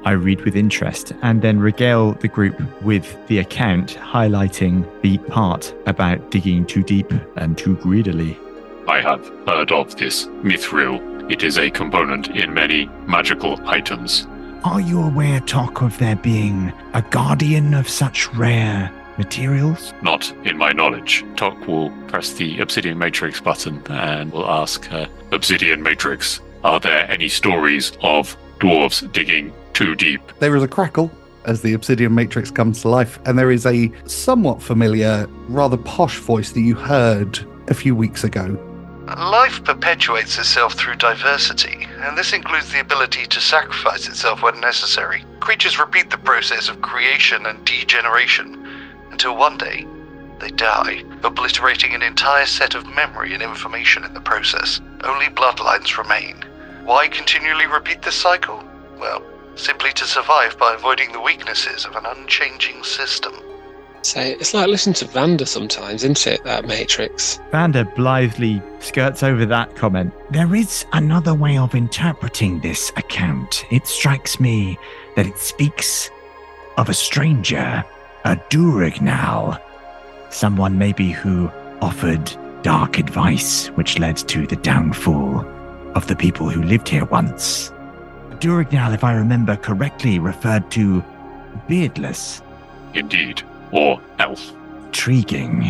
[0.04, 5.72] I read with interest and then regale the group with the account highlighting the part
[5.86, 8.36] about digging too deep and too greedily.
[8.88, 11.30] I have heard of this mithril.
[11.30, 14.26] It is a component in many magical items.
[14.64, 19.94] Are you aware, Tok, of there being a guardian of such rare materials?
[20.02, 21.24] Not in my knowledge.
[21.36, 27.08] Tok will press the Obsidian Matrix button and will ask uh, Obsidian Matrix, are there
[27.10, 30.20] any stories of dwarves digging too deep?
[30.38, 31.10] There is a crackle
[31.44, 36.18] as the obsidian matrix comes to life, and there is a somewhat familiar, rather posh
[36.18, 38.56] voice that you heard a few weeks ago.
[39.18, 45.24] Life perpetuates itself through diversity, and this includes the ability to sacrifice itself when necessary.
[45.40, 48.64] Creatures repeat the process of creation and degeneration
[49.10, 49.84] until one day
[50.38, 54.80] they die, obliterating an entire set of memory and information in the process.
[55.02, 56.44] Only bloodlines remain.
[56.84, 58.62] Why continually repeat this cycle?
[58.98, 59.22] Well,
[59.54, 63.34] simply to survive by avoiding the weaknesses of an unchanging system.
[64.02, 66.42] So it's like listening to Vander sometimes, isn't it?
[66.42, 67.38] That Matrix.
[67.52, 70.12] Vander blithely skirts over that comment.
[70.32, 73.64] There is another way of interpreting this account.
[73.70, 74.76] It strikes me
[75.14, 76.10] that it speaks
[76.78, 77.84] of a stranger
[78.24, 79.60] a Durignal.
[80.30, 85.44] Someone maybe who offered dark advice, which led to the downfall
[85.94, 87.72] of the people who lived here once.
[88.40, 91.02] Durignal, if I remember correctly, referred to
[91.68, 92.42] beardless,
[92.94, 93.42] Indeed.
[93.70, 94.52] Or elf.
[94.86, 95.64] intriguing.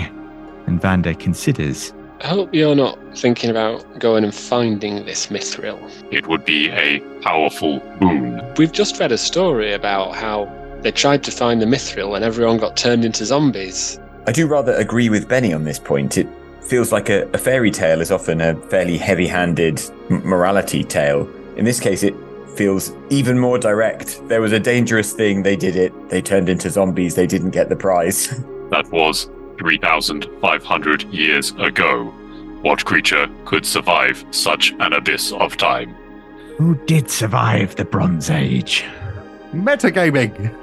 [0.66, 1.92] And Vander considers.
[2.20, 5.78] I hope you're not thinking about going and finding this mithril.
[6.12, 8.40] It would be a powerful boon.
[8.56, 10.50] We've just read a story about how
[10.82, 13.98] they tried to find the mithril and everyone got turned into zombies.
[14.26, 16.16] I do rather agree with Benny on this point.
[16.16, 16.28] It
[16.64, 21.28] feels like a, a fairy tale is often a fairly heavy handed morality tale.
[21.56, 22.14] In this case, it
[22.56, 24.26] feels even more direct.
[24.28, 27.68] There was a dangerous thing, they did it, they turned into zombies, they didn't get
[27.68, 28.40] the prize.
[28.72, 32.04] That was 3,500 years ago.
[32.62, 35.94] What creature could survive such an abyss of time?
[36.56, 38.82] Who did survive the Bronze Age?
[39.52, 40.56] Metagaming.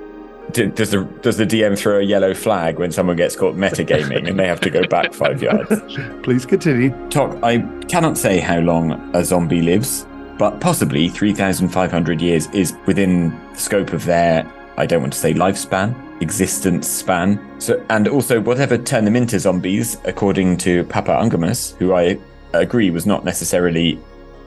[0.52, 4.38] Does the does the DM throw a yellow flag when someone gets caught metagaming and
[4.38, 5.70] they have to go back five yards?
[6.22, 6.90] Please continue.
[7.10, 7.38] Talk.
[7.42, 7.58] I
[7.88, 10.06] cannot say how long a zombie lives,
[10.38, 15.34] but possibly 3,500 years is within the scope of their, I don't want to say
[15.34, 17.38] lifespan, existence span.
[17.60, 22.18] So, and also whatever turned them into zombies, according to Papa Ungamus, who I
[22.52, 23.98] agree was not necessarily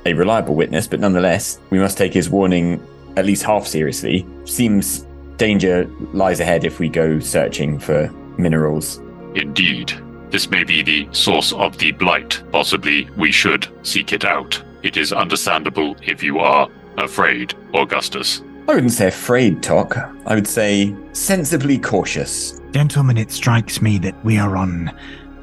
[0.06, 2.86] a reliable witness, but nonetheless, we must take his warning
[3.16, 4.26] at least half seriously.
[4.46, 5.06] Seems
[5.38, 9.02] danger lies ahead if we go searching for minerals.
[9.36, 9.94] Indeed.
[10.30, 12.42] This may be the source of the blight.
[12.52, 14.62] Possibly we should seek it out.
[14.82, 16.68] It is understandable if you are
[16.98, 18.42] afraid, Augustus.
[18.68, 19.98] I wouldn't say afraid, Tok.
[20.26, 22.60] I would say sensibly cautious.
[22.72, 24.92] Gentlemen, it strikes me that we are on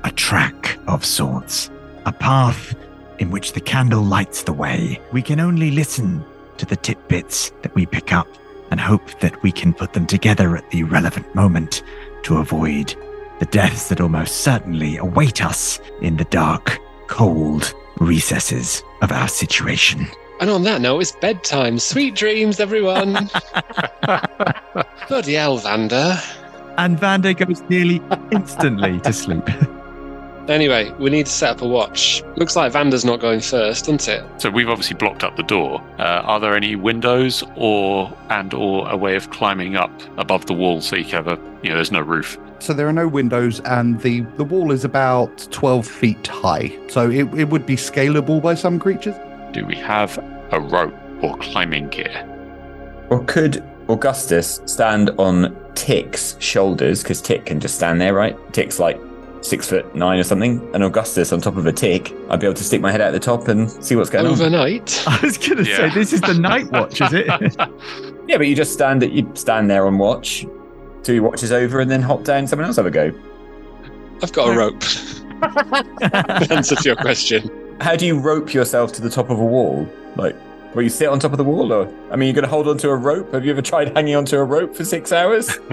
[0.05, 1.70] a track of sorts,
[2.07, 2.74] a path
[3.18, 5.00] in which the candle lights the way.
[5.12, 6.24] We can only listen
[6.57, 8.26] to the tidbits that we pick up
[8.70, 11.83] and hope that we can put them together at the relevant moment
[12.22, 12.94] to avoid
[13.38, 16.78] the deaths that almost certainly await us in the dark,
[17.09, 20.06] cold recesses of our situation.
[20.40, 21.78] And on that note, it's bedtime.
[21.78, 23.12] Sweet dreams, everyone.
[25.09, 26.18] Bloody hell, Vander.
[26.78, 29.44] And Vander goes nearly instantly to sleep.
[30.50, 32.24] Anyway, we need to set up a watch.
[32.34, 34.24] Looks like Vander's not going first, doesn't it?
[34.38, 35.80] So we've obviously blocked up the door.
[36.00, 40.52] Uh, are there any windows or and or a way of climbing up above the
[40.52, 42.36] wall so you can have a you know there's no roof?
[42.58, 46.76] So there are no windows, and the, the wall is about 12 feet high.
[46.88, 49.14] So it, it would be scalable by some creatures.
[49.52, 50.18] Do we have
[50.50, 52.26] a rope or climbing gear?
[53.08, 57.02] Or could Augustus stand on Tick's shoulders?
[57.02, 58.36] Because Tick can just stand there, right?
[58.52, 59.00] Tick's like
[59.40, 60.68] six foot nine or something.
[60.74, 63.12] And Augustus on top of a Tick, I'd be able to stick my head out
[63.12, 64.33] the top and see what's going on.
[64.33, 65.05] Overnight.
[65.09, 67.29] I was going to say, this is the night watch, is it?
[68.29, 70.46] Yeah, but you just stand that you stand there on watch
[71.03, 73.12] till your watch is over and then hop down someone else have a go.
[74.22, 74.83] I've got a rope.
[76.53, 77.50] Answer to your question.
[77.81, 79.88] How do you rope yourself to the top of a wall?
[80.14, 80.37] Like
[80.72, 82.88] where you sit on top of the wall or I mean you're gonna hold onto
[82.88, 83.33] a rope?
[83.33, 85.59] Have you ever tried hanging onto a rope for six hours?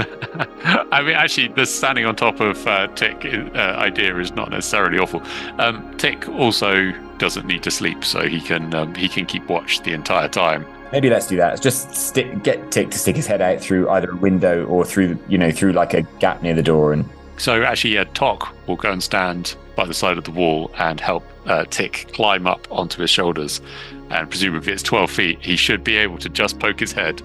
[0.92, 4.98] I mean, actually, the standing on top of uh, Tick uh, idea is not necessarily
[4.98, 5.22] awful.
[5.60, 9.82] Um, Tick also doesn't need to sleep, so he can um, he can keep watch
[9.82, 10.66] the entire time.
[10.92, 11.62] Maybe let's do that.
[11.62, 15.20] Just stick get Tick to stick his head out through either a window or through
[15.28, 18.76] you know, through like a gap near the door and So actually, yeah, Tok will
[18.76, 22.67] go and stand by the side of the wall and help uh, Tick climb up
[22.71, 23.62] onto his shoulders.
[24.10, 25.39] And presumably, it's 12 feet.
[25.41, 27.21] He should be able to just poke his head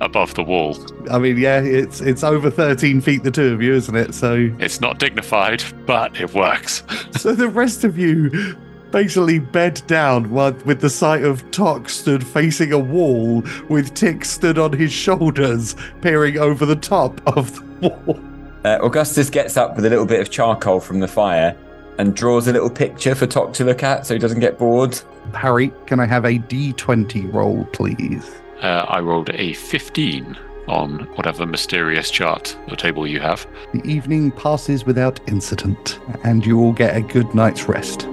[0.00, 0.76] above the wall.
[1.10, 4.14] I mean, yeah, it's it's over 13 feet, the two of you, isn't it?
[4.14, 6.82] So, It's not dignified, but it works.
[7.16, 8.56] so the rest of you
[8.90, 14.24] basically bed down while, with the sight of Tok stood facing a wall with Tick
[14.24, 18.35] stood on his shoulders, peering over the top of the wall.
[18.66, 21.56] Uh, Augustus gets up with a little bit of charcoal from the fire
[21.98, 25.00] and draws a little picture for Tok to look at so he doesn't get bored.
[25.34, 28.28] Harry, can I have a d20 roll, please?
[28.60, 33.46] Uh, I rolled a 15 on whatever mysterious chart or table you have.
[33.72, 38.08] The evening passes without incident, and you all get a good night's rest.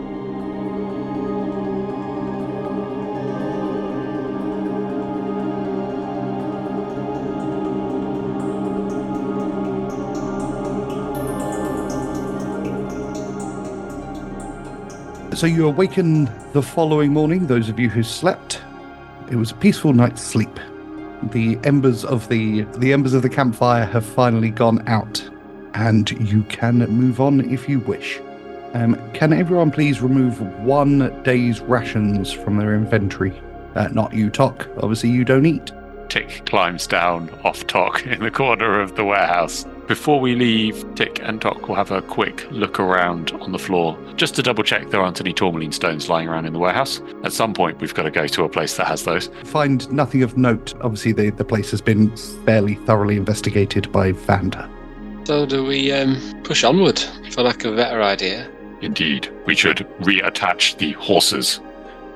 [15.35, 18.61] So you awaken the following morning, those of you who slept.
[19.31, 20.59] It was a peaceful night's sleep.
[21.23, 25.27] The embers of the the embers of the campfire have finally gone out,
[25.73, 28.21] and you can move on if you wish.
[28.73, 33.33] Um, can everyone please remove one day's rations from their inventory?
[33.75, 34.69] Uh, not you, Tok.
[34.77, 35.71] Obviously, you don't eat.
[36.09, 39.65] Tick climbs down off Tok in the corner of the warehouse.
[39.87, 43.97] Before we leave, Tick and Tok will have a quick look around on the floor
[44.15, 47.01] just to double check there aren't any tourmaline stones lying around in the warehouse.
[47.25, 49.27] At some point, we've got to go to a place that has those.
[49.43, 50.73] Find nothing of note.
[50.81, 52.15] Obviously, the, the place has been
[52.45, 54.69] fairly thoroughly investigated by Vander.
[55.25, 56.99] So do we um, push onward,
[57.31, 58.49] for lack of a better idea?
[58.81, 61.59] Indeed, we should reattach the horses.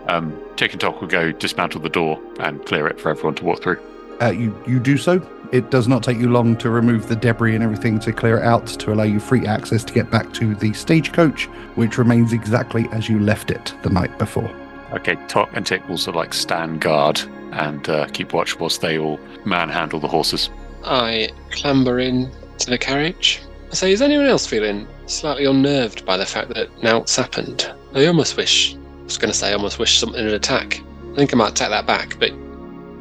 [0.07, 3.43] Um, Tick and Tok will go dismantle the door and clear it for everyone to
[3.43, 3.80] walk through.
[4.22, 5.20] Uh, you, you do so.
[5.51, 8.43] It does not take you long to remove the debris and everything to clear it
[8.43, 11.45] out to allow you free access to get back to the stagecoach,
[11.75, 14.49] which remains exactly as you left it the night before.
[14.91, 17.21] Okay, Tok and Tick will sort of like stand guard
[17.53, 20.49] and uh, keep watch whilst they all manhandle the horses.
[20.83, 22.29] I clamber in
[22.59, 23.41] to the carriage.
[23.71, 27.71] I say, is anyone else feeling slightly unnerved by the fact that now it's happened?
[27.93, 30.81] I almost wish, I was going to say, I almost wish something would attack.
[31.13, 32.31] I think I might take that back, but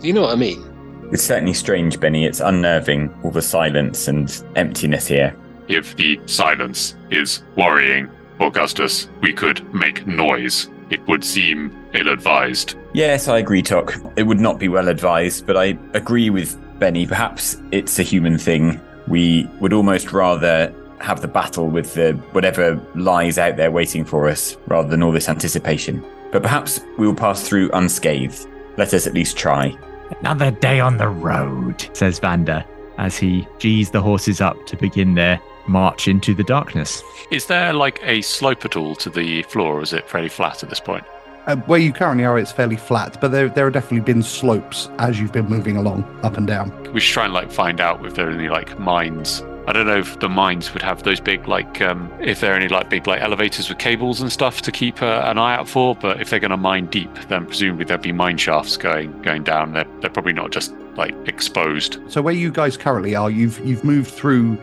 [0.03, 0.76] you know what I mean?
[1.13, 2.25] It's certainly strange, Benny.
[2.25, 5.37] It's unnerving, all the silence and emptiness here.
[5.69, 8.09] If the silence is worrying,
[8.41, 10.69] Augustus, we could make noise.
[10.91, 12.77] It would seem ill advised.
[12.93, 13.95] Yes, I agree, Tok.
[14.17, 17.07] It would not be well advised, but I agree with Benny.
[17.07, 18.81] Perhaps it's a human thing.
[19.09, 24.29] We would almost rather have the battle with the whatever lies out there waiting for
[24.29, 26.05] us rather than all this anticipation.
[26.33, 28.47] But perhaps we will pass through unscathed.
[28.77, 29.77] Let us at least try.
[30.21, 31.89] Another day on the road.
[31.97, 32.65] Says Vander
[32.99, 37.03] as he G's the horses up to begin their march into the darkness.
[37.31, 40.63] Is there like a slope at all to the floor, or is it fairly flat
[40.63, 41.05] at this point?
[41.47, 44.89] Uh, where you currently are, it's fairly flat, but there, there have definitely been slopes
[44.99, 46.73] as you've been moving along, up and down.
[46.93, 49.43] We should try and like find out if there are any like mines.
[49.67, 52.57] I don't know if the mines would have those big like um, if there are
[52.57, 55.69] any like big like elevators with cables and stuff to keep uh, an eye out
[55.69, 55.97] for.
[55.97, 59.43] But if they're going to mine deep, then presumably there'd be mine shafts going going
[59.43, 59.73] down.
[59.73, 61.99] They're they're probably not just like exposed.
[62.09, 64.57] So where you guys currently are, you've you've moved through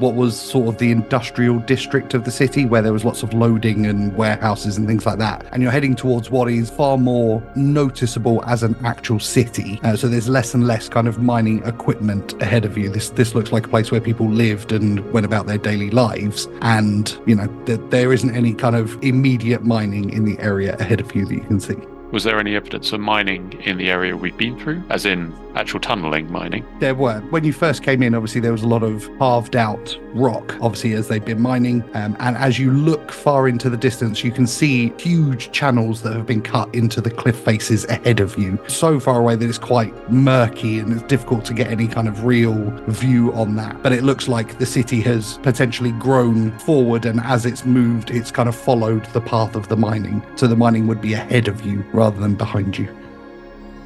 [0.00, 3.32] what was sort of the industrial district of the city where there was lots of
[3.34, 5.46] loading and warehouses and things like that.
[5.52, 9.78] And you're heading towards what is far more noticeable as an actual city.
[9.82, 12.88] Uh, so there's less and less kind of mining equipment ahead of you.
[12.88, 16.48] This this looks like a place where people lived and went about their daily lives.
[16.62, 21.00] And, you know, th- there isn't any kind of immediate mining in the area ahead
[21.00, 21.76] of you that you can see.
[22.12, 25.80] Was there any evidence of mining in the area we've been through, as in actual
[25.80, 26.66] tunneling mining?
[26.78, 27.20] There were.
[27.30, 30.94] When you first came in, obviously, there was a lot of carved out rock, obviously,
[30.94, 31.82] as they've been mining.
[31.94, 36.14] Um, and as you look far into the distance, you can see huge channels that
[36.14, 39.58] have been cut into the cliff faces ahead of you, so far away that it's
[39.58, 43.82] quite murky and it's difficult to get any kind of real view on that.
[43.82, 48.30] But it looks like the city has potentially grown forward, and as it's moved, it's
[48.30, 50.22] kind of followed the path of the mining.
[50.36, 52.94] So the mining would be ahead of you rather than behind you.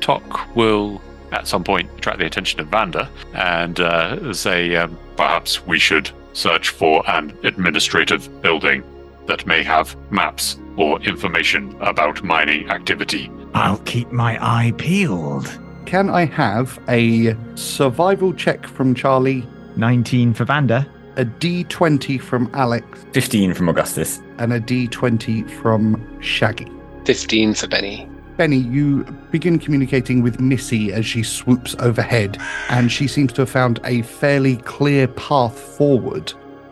[0.01, 1.01] Tok will
[1.35, 6.11] at some point attract the attention of Vander and uh, say, um, perhaps we should
[6.32, 8.82] search for an administrative building
[9.26, 13.30] that may have maps or information about mining activity.
[13.55, 15.59] I'll keep my eye peeled.
[15.87, 20.87] Can I have a survival check from Charlie, 19 for Vander.
[21.16, 24.20] a d20 from Alex, 15 from Augustus.
[24.39, 26.66] and a d20 from Shaggy?
[27.05, 28.09] 15 for Benny.
[28.37, 32.37] Benny, you begin communicating with Missy as she swoops overhead,
[32.68, 36.30] and she seems to have found a fairly clear path forward,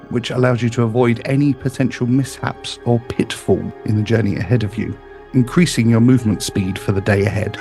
[0.09, 4.77] which allows you to avoid any potential mishaps or pitfall in the journey ahead of
[4.77, 4.99] you,
[5.35, 7.57] increasing your movement speed for the day ahead.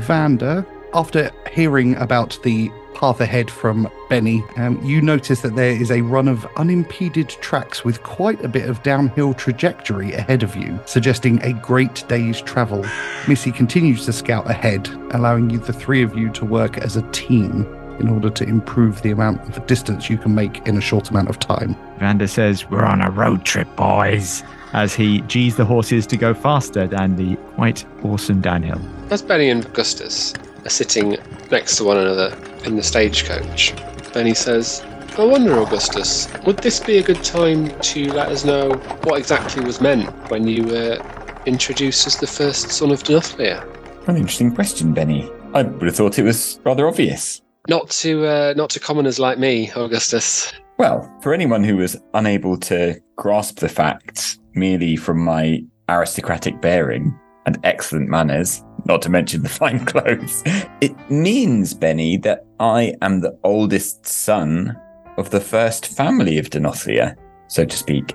[0.00, 5.90] Vander, after hearing about the path ahead from Benny, um, you notice that there is
[5.90, 10.78] a run of unimpeded tracks with quite a bit of downhill trajectory ahead of you,
[10.84, 12.84] suggesting a great day's travel.
[13.28, 17.02] Missy continues to scout ahead, allowing you, the three of you, to work as a
[17.12, 21.10] team in order to improve the amount of distance you can make in a short
[21.10, 21.76] amount of time.
[21.98, 24.42] Vander says, We're on a road trip, boys.
[24.72, 28.80] as he G's the horses to go faster down the quite awesome downhill.
[29.08, 30.34] That's Benny and Augustus
[30.68, 31.16] are sitting
[31.50, 33.74] next to one another in the stagecoach,
[34.12, 34.84] Benny says,
[35.16, 38.72] I wonder, Augustus, would this be a good time to let us know
[39.04, 40.98] what exactly was meant when you were
[41.46, 43.64] introduced as the first son of Denothlia?
[44.08, 45.30] An interesting question, Benny.
[45.54, 47.40] I would have thought it was rather obvious.
[47.66, 50.52] Not to uh, not to commoners like me, Augustus.
[50.78, 57.18] Well, for anyone who was unable to grasp the facts merely from my aristocratic bearing
[57.46, 60.42] and excellent manners, not to mention the fine clothes,
[60.80, 64.78] it means, Benny, that I am the oldest son
[65.16, 67.16] of the first family of Denothlia,
[67.48, 68.14] so to speak.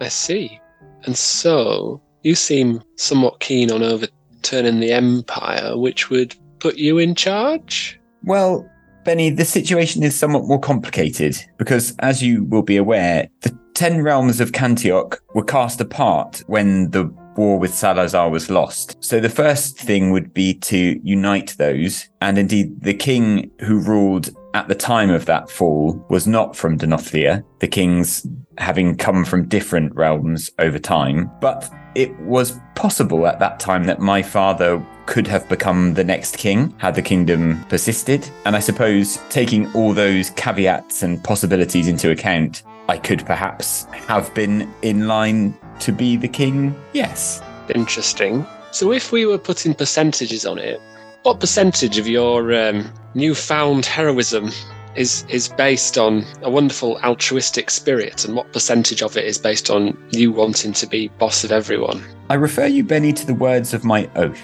[0.00, 0.60] I see.
[1.04, 7.14] And so you seem somewhat keen on overturning the empire, which would put you in
[7.14, 8.00] charge.
[8.24, 8.68] Well,
[9.04, 14.02] Benny, the situation is somewhat more complicated because, as you will be aware, the ten
[14.02, 17.04] realms of Cantioch were cast apart when the
[17.36, 18.96] war with Salazar was lost.
[19.00, 22.08] So the first thing would be to unite those.
[22.20, 26.78] And indeed, the king who ruled at the time of that fall was not from
[26.78, 28.26] Denothlia, the kings
[28.58, 31.30] having come from different realms over time.
[31.40, 36.38] But it was possible at that time that my father could have become the next
[36.38, 38.28] king had the kingdom persisted.
[38.46, 44.32] And I suppose taking all those caveats and possibilities into account, I could perhaps have
[44.34, 46.74] been in line to be the king.
[46.92, 47.42] Yes.
[47.74, 48.46] Interesting.
[48.72, 50.80] So, if we were putting percentages on it,
[51.22, 54.50] what percentage of your um, newfound heroism
[54.96, 59.70] is is based on a wonderful altruistic spirit, and what percentage of it is based
[59.70, 62.02] on you wanting to be boss of everyone?
[62.30, 64.42] I refer you, Benny, to the words of my oath.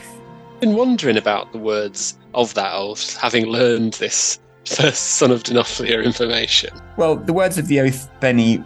[0.60, 6.04] Been wondering about the words of that oath, having learned this first son of Denothlia
[6.04, 6.70] information.
[6.96, 8.62] Well, the words of the oath, Benny,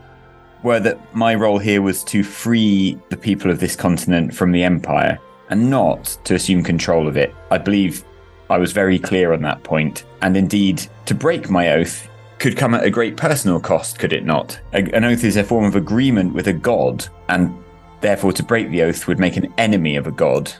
[0.64, 4.64] were that my role here was to free the people of this continent from the
[4.64, 5.18] Empire
[5.50, 7.32] and not to assume control of it.
[7.50, 8.02] I believe
[8.50, 10.04] I was very clear on that point.
[10.22, 12.08] And indeed, to break my oath
[12.38, 14.58] could come at a great personal cost, could it not?
[14.72, 17.54] An oath is a form of agreement with a god, and
[18.00, 20.52] therefore to break the oath would make an enemy of a god.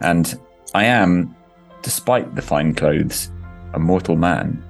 [0.00, 0.38] And
[0.74, 1.34] I am,
[1.82, 3.30] despite the fine clothes,
[3.74, 4.62] a mortal man.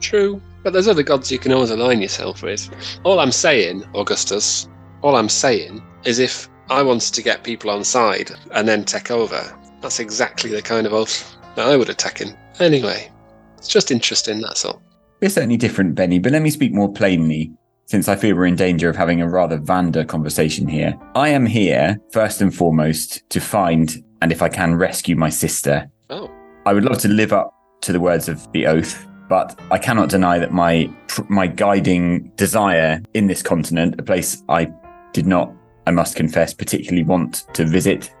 [0.00, 2.68] True, but there's other gods you can always align yourself with.
[3.04, 4.68] All I'm saying, Augustus,
[5.00, 9.12] all I'm saying is if I wanted to get people on side and then take
[9.12, 12.36] over, that's exactly the kind of oath that I would have taken.
[12.58, 13.12] Anyway,
[13.56, 14.82] it's just interesting, that's all.
[15.22, 17.52] We're certainly different, Benny, but let me speak more plainly,
[17.84, 20.98] since I fear we're in danger of having a rather Vander conversation here.
[21.14, 25.88] I am here, first and foremost, to find and, if I can, rescue my sister.
[26.10, 26.28] Oh,
[26.66, 30.08] I would love to live up to the words of the oath, but I cannot
[30.08, 30.90] deny that my
[31.28, 34.70] my guiding desire in this continent, a place I
[35.12, 35.52] did not,
[35.86, 38.12] I must confess, particularly want to visit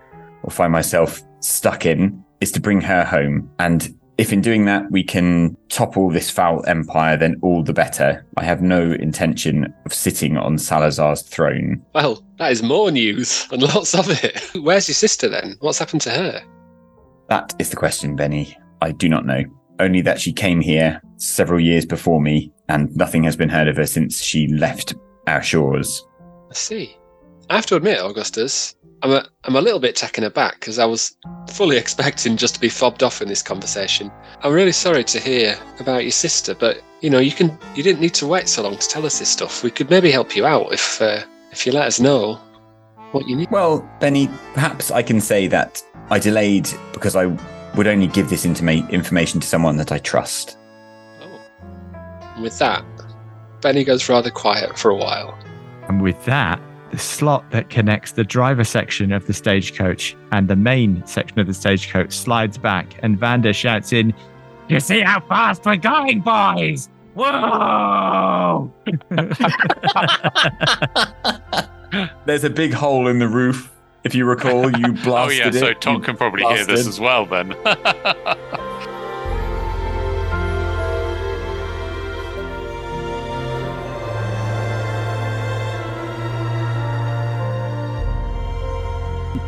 [0.42, 3.50] or find myself stuck in, is to bring her home.
[3.58, 8.24] And if in doing that we can topple this foul empire, then all the better.
[8.36, 11.84] I have no intention of sitting on Salazar's throne.
[11.94, 14.40] well, that is more news and lots of it.
[14.62, 15.56] Where's your sister then?
[15.60, 16.42] What's happened to her?
[17.28, 18.56] That is the question, Benny.
[18.80, 19.44] I do not know.
[19.78, 23.76] Only that she came here several years before me, and nothing has been heard of
[23.76, 24.94] her since she left
[25.26, 26.06] our shores.
[26.50, 26.96] I see.
[27.50, 30.84] I have to admit, Augustus, I'm a, I'm a little bit taken aback because I
[30.84, 31.16] was
[31.50, 34.10] fully expecting just to be fobbed off in this conversation.
[34.42, 38.00] I'm really sorry to hear about your sister, but you know, you can you didn't
[38.00, 39.62] need to wait so long to tell us this stuff.
[39.62, 41.22] We could maybe help you out if uh,
[41.52, 42.40] if you let us know
[43.12, 43.50] what you need.
[43.50, 47.26] Well, Benny, perhaps I can say that I delayed because I
[47.76, 50.58] would only give this intima- information to someone that I trust.
[51.20, 51.40] Oh.
[52.34, 52.84] And with that,
[53.60, 55.38] Benny goes rather quiet for a while.
[55.88, 56.60] And with that,
[56.90, 61.46] the slot that connects the driver section of the stagecoach and the main section of
[61.46, 64.14] the stagecoach slides back, and Vander shouts in,
[64.68, 66.88] You see how fast we're going, boys?
[67.14, 68.72] Whoa!
[72.26, 73.72] There's a big hole in the roof.
[74.06, 75.54] If you recall, you oh, blasted Oh blasted yeah, it.
[75.54, 77.48] so You Tom can probably hear this as well then.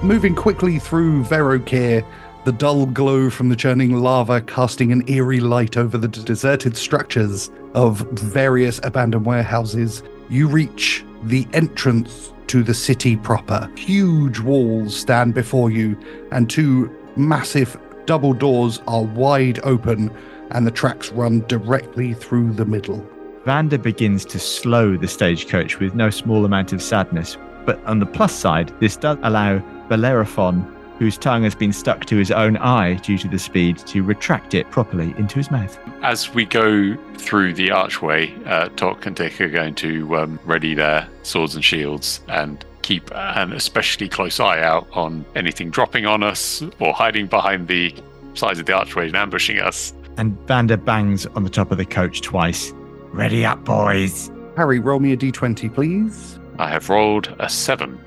[0.02, 2.04] Moving quickly through Verokkir,
[2.44, 7.48] the dull glow from the churning lava casting an eerie light over the deserted structures
[7.74, 13.70] of various abandoned warehouses, you reach the entrance to the city proper.
[13.76, 15.99] Huge walls stand before you,
[16.32, 20.11] and two massive double doors are wide open,
[20.51, 23.07] and the tracks run directly through the middle.
[23.44, 27.36] Vander begins to slow the stagecoach with no small amount of sadness.
[27.64, 30.66] But on the plus side, this does allow Bellerophon,
[30.99, 34.55] whose tongue has been stuck to his own eye due to the speed, to retract
[34.55, 35.78] it properly into his mouth.
[36.03, 40.74] As we go through the archway, uh, Tok and Tick are going to um, ready
[40.74, 46.22] their swords and shields and keep an especially close eye out on anything dropping on
[46.22, 47.94] us or hiding behind the
[48.34, 49.92] sides of the archway and ambushing us.
[50.16, 52.72] And Vander bangs on the top of the coach twice.
[53.12, 54.30] Ready up, boys.
[54.57, 56.38] Harry, roll me a d20, please.
[56.59, 58.01] I have rolled a seven.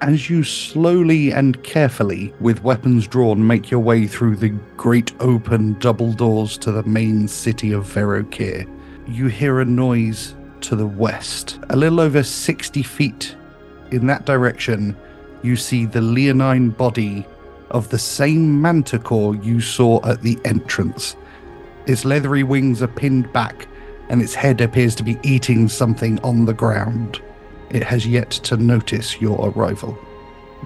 [0.00, 5.72] As you slowly and carefully, with weapons drawn, make your way through the great open
[5.80, 8.68] double doors to the main city of Verokkir,
[9.08, 11.58] you hear a noise to the west.
[11.70, 13.34] A little over 60 feet
[13.90, 14.96] in that direction,
[15.42, 17.26] you see the leonine body
[17.72, 21.16] of the same manticore you saw at the entrance.
[21.86, 23.66] Its leathery wings are pinned back,
[24.10, 27.20] and its head appears to be eating something on the ground.
[27.70, 29.98] It has yet to notice your arrival.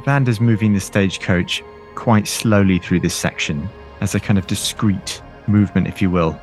[0.05, 1.63] Vander's moving the stagecoach
[1.95, 3.69] quite slowly through this section
[4.01, 6.41] as a kind of discreet movement, if you will,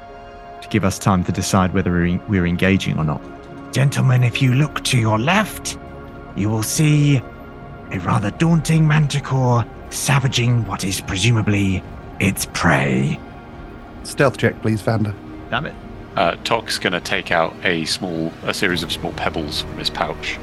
[0.62, 3.22] to give us time to decide whether we're, we're engaging or not.
[3.74, 5.78] Gentlemen, if you look to your left,
[6.36, 7.18] you will see
[7.92, 11.84] a rather daunting manticore savaging what is presumably
[12.20, 13.20] its prey.
[14.04, 15.14] Stealth check, please, Vander.
[15.50, 15.76] Damn it.
[16.16, 19.90] Uh, Tok's going to take out a small, a series of small pebbles from his
[19.90, 20.38] pouch,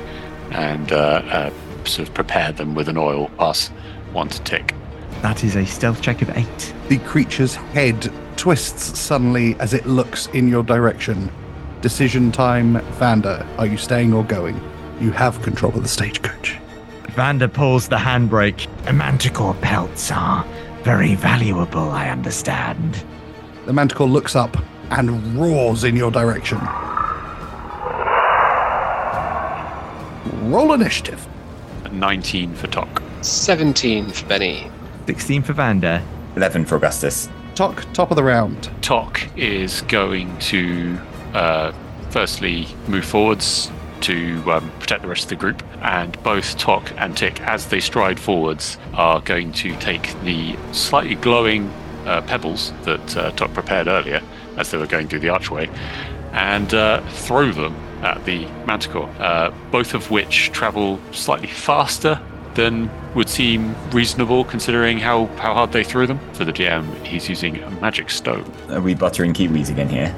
[0.51, 1.53] and uh, uh,
[1.85, 3.29] sort of prepare them with an oil.
[3.39, 3.69] Pass
[4.13, 4.75] one to Tick.
[5.23, 6.75] That is a stealth check of eight.
[6.89, 11.31] The creature's head twists suddenly as it looks in your direction.
[11.81, 13.47] Decision time, Vander.
[13.59, 14.61] Are you staying or going?
[15.01, 16.57] You have control of the stagecoach.
[17.11, 18.67] Vander pulls the handbrake.
[18.85, 20.45] The manticore pelts are
[20.83, 23.03] very valuable, I understand.
[23.65, 24.57] The manticore looks up
[24.91, 26.59] and roars in your direction.
[30.51, 31.27] Roll initiative.
[31.93, 33.03] 19 for Tok.
[33.23, 34.71] 17 for Benny.
[35.07, 36.03] 16 for Vander.
[36.37, 37.29] 11 for Augustus.
[37.55, 38.71] Tok top of the round.
[38.83, 40.99] Tok is going to
[41.33, 41.73] uh,
[42.11, 43.71] firstly move forwards
[44.03, 47.81] to um, protect the rest of the group, and both Tok and Tick, as they
[47.81, 51.71] stride forwards, are going to take the slightly glowing
[52.05, 54.21] uh, pebbles that uh, Tok prepared earlier
[54.57, 55.69] as they were going through the archway
[56.33, 62.21] and uh, throw them at the manticore, uh, both of which travel slightly faster
[62.55, 66.19] than would seem reasonable considering how, how hard they threw them.
[66.33, 68.51] For the GM, he's using a magic stone.
[68.71, 70.15] Are we buttering kiwis again here?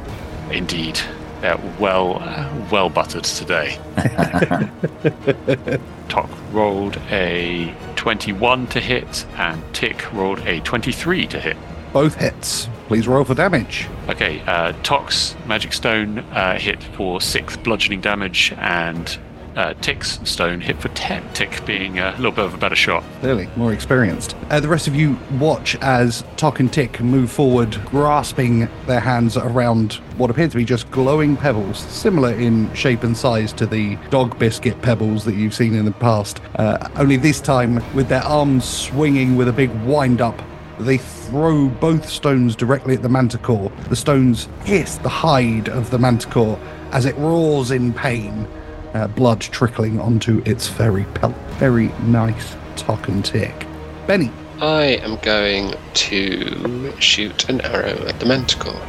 [0.51, 1.01] Indeed,
[1.41, 3.79] they're well, uh, well buttered today.
[6.09, 11.57] Tok rolled a 21 to hit, and Tick rolled a 23 to hit.
[11.93, 12.69] Both hits.
[12.87, 13.87] Please roll for damage.
[14.09, 19.19] Okay, uh, Tok's magic stone uh, hit for six bludgeoning damage, and
[19.59, 21.33] uh, Tick's stone hit for 10.
[21.35, 23.03] Tick being a little bit of a better shot.
[23.21, 24.37] Clearly, more experienced.
[24.51, 29.37] Uh, the rest of you watch as Tok and Tick move forward, grasping their hands
[29.37, 33.97] around what appear to be just glowing pebbles, similar in shape and size to the
[34.11, 36.41] dog biscuit pebbles that you've seen in the past.
[36.55, 40.41] Uh, only this time, with their arms swinging with a big wind up,
[40.81, 43.71] they throw both stones directly at the manticore.
[43.89, 46.59] The stones hiss the hide of the manticore
[46.93, 48.47] as it roars in pain
[48.95, 51.35] uh, blood trickling onto its very pelt.
[51.59, 53.67] Very nice Tok and Tick.
[54.07, 58.81] Benny, I am going to shoot an arrow at the manticore.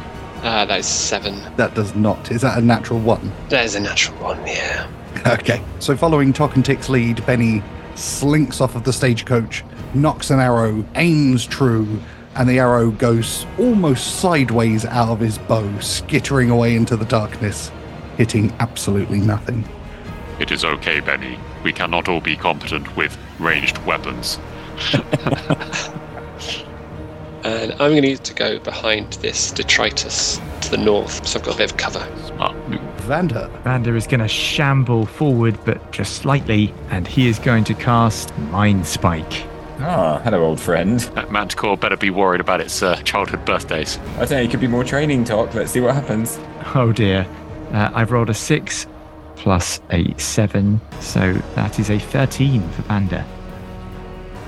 [0.42, 1.38] Ah, that is seven.
[1.56, 2.30] that does not.
[2.30, 3.30] Is that a natural one?
[3.50, 4.88] That is a natural one, yeah.
[5.26, 5.62] Okay.
[5.80, 7.62] So following Tok and Tick's lead, Benny
[7.94, 9.64] slinks off of the stagecoach,
[9.94, 12.00] knocks an arrow, aims true,
[12.34, 17.70] and the arrow goes almost sideways out of his bow, skittering away into the darkness,
[18.16, 19.68] hitting absolutely nothing.
[20.38, 21.38] It is okay, Benny.
[21.64, 24.38] We cannot all be competent with ranged weapons.
[27.42, 31.44] And I'm going to need to go behind this detritus to the north, so I've
[31.44, 32.06] got a bit of cover.
[32.26, 32.80] Smart move.
[33.00, 37.74] Vander, Vander is going to shamble forward, but just slightly, and he is going to
[37.74, 39.46] cast Mind Spike.
[39.82, 41.00] Ah, hello, old friend.
[41.14, 43.98] That manticore better be worried about its uh, childhood birthdays.
[44.16, 45.54] I don't know, it could be more training talk.
[45.54, 46.38] Let's see what happens.
[46.74, 47.26] Oh dear.
[47.72, 48.86] Uh, I've rolled a six
[49.36, 53.22] plus a seven, so that is a 13 for Vander.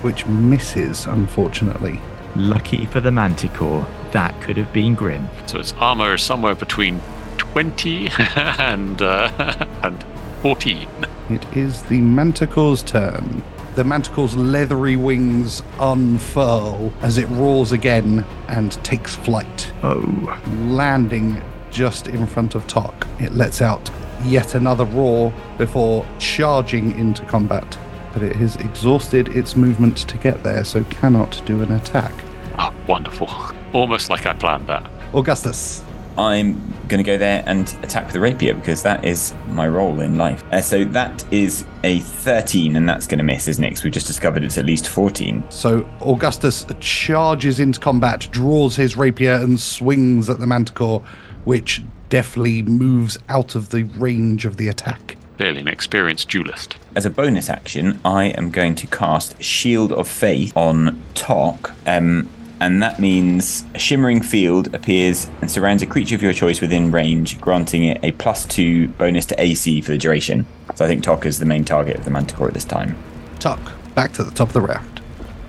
[0.03, 2.01] which misses, unfortunately.
[2.35, 5.29] Lucky for the Manticore, that could have been grim.
[5.47, 7.01] So its armor is somewhere between
[7.39, 9.31] 20 and, uh,
[9.83, 10.05] and
[10.43, 10.89] 14.
[11.31, 13.43] It is the Manticore's turn.
[13.75, 19.73] The Manticore's leathery wings unfurl as it roars again and takes flight.
[19.83, 23.07] Oh, landing just in front of Tok.
[23.19, 23.91] It lets out
[24.25, 27.79] yet another roar before charging into combat.
[28.13, 32.13] But it has exhausted its movement to get there, so cannot do an attack.
[32.59, 33.31] Ah, wonderful.
[33.73, 34.91] Almost like I planned that.
[35.15, 35.83] Augustus,
[36.19, 36.55] I'm
[36.89, 40.19] going to go there and attack with the rapier because that is my role in
[40.19, 40.45] life.
[40.53, 43.71] Uh, so that is a 13, and that's going to miss, isn't it?
[43.71, 45.43] 'Cause we just discovered it's at least 14.
[45.49, 51.03] So Augustus charges into combat, draws his rapier, and swings at the manticore,
[51.45, 55.17] which deftly moves out of the range of the attack.
[55.39, 56.77] Clearly an experienced duelist.
[56.95, 61.73] As a bonus action, I am going to cast Shield of Faith on Tok.
[61.87, 62.29] Um,
[62.63, 66.93] and that means a shimmering field appears and surrounds a creature of your choice within
[66.93, 70.47] range, granting it a plus two bonus to AC for the duration.
[70.77, 72.97] So I think Tok is the main target of the Manticore at this time.
[73.41, 73.59] Tok,
[73.97, 75.03] back to the top of the round.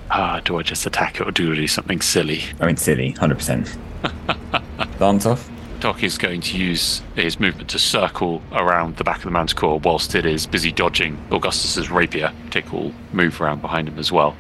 [0.09, 2.45] Ah, do I just attack it or do I do something silly?
[2.59, 3.77] I mean, silly, 100%.
[4.97, 5.47] dance off?
[5.83, 9.79] Tok is going to use his movement to circle around the back of the manticore
[9.79, 12.31] whilst it is busy dodging Augustus's rapier.
[12.51, 14.33] Tick will move around behind him as well.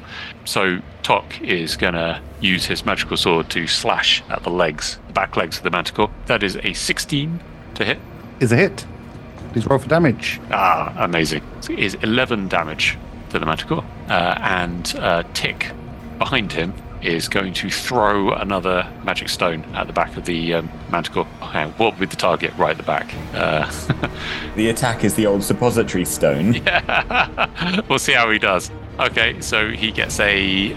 [0.45, 5.11] So Tok is going to use his magical sword to slash at the legs, the
[5.11, 6.09] back legs of the manticore.
[6.27, 7.41] That is a 16
[7.75, 7.99] to hit.
[8.39, 8.85] Is a hit.
[9.51, 10.39] Please roll for damage.
[10.49, 11.43] Ah, amazing.
[11.59, 12.97] So it is 11 damage
[13.31, 13.83] to the manticore.
[14.07, 15.73] Uh, and uh, Tick
[16.17, 16.73] behind him
[17.05, 21.27] is going to throw another magic stone at the back of the um, manticore.
[21.41, 23.13] Okay, what with the target right at the back?
[23.33, 23.69] Uh,
[24.55, 26.53] The attack is the old suppository stone.
[26.65, 27.81] Yeah.
[27.89, 28.69] we'll see how he does.
[28.99, 30.75] Okay, so he gets a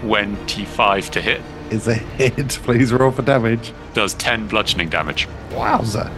[0.00, 1.40] 25 to hit,
[1.70, 2.48] Is a hit.
[2.64, 3.72] Please roll for damage.
[3.94, 5.28] does 10 bludgeoning damage.
[5.50, 6.10] Wowza.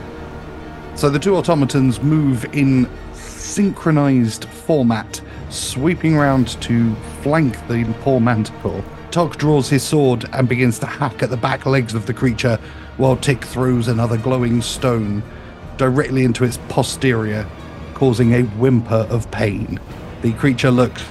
[0.95, 8.85] So the two automatons move in synchronized format, sweeping round to flank the poor manticore.
[9.13, 12.59] Tok draws his sword and begins to hack at the back legs of the creature,
[12.97, 15.23] while Tick throws another glowing stone
[15.77, 17.47] directly into its posterior,
[17.93, 19.79] causing a whimper of pain.
[20.23, 21.05] The creature looks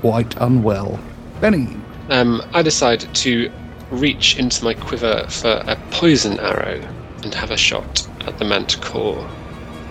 [0.00, 0.98] quite unwell.
[1.40, 1.76] Benny,
[2.10, 3.50] Um, I decide to
[3.92, 6.80] reach into my quiver for a poison arrow
[7.22, 9.24] and have a shot at the manticore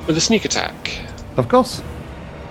[0.07, 0.99] with a sneak attack.
[1.38, 1.82] of course.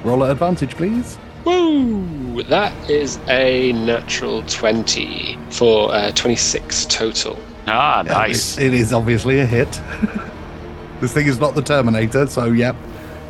[0.02, 1.18] Roll at advantage, please.
[1.44, 2.42] Woo!
[2.44, 7.38] That is a natural 20 for uh, 26 total.
[7.66, 8.58] Ah, nice.
[8.58, 9.68] it- it is obviously a hit.
[11.00, 12.76] this thing is not the Terminator, so yep.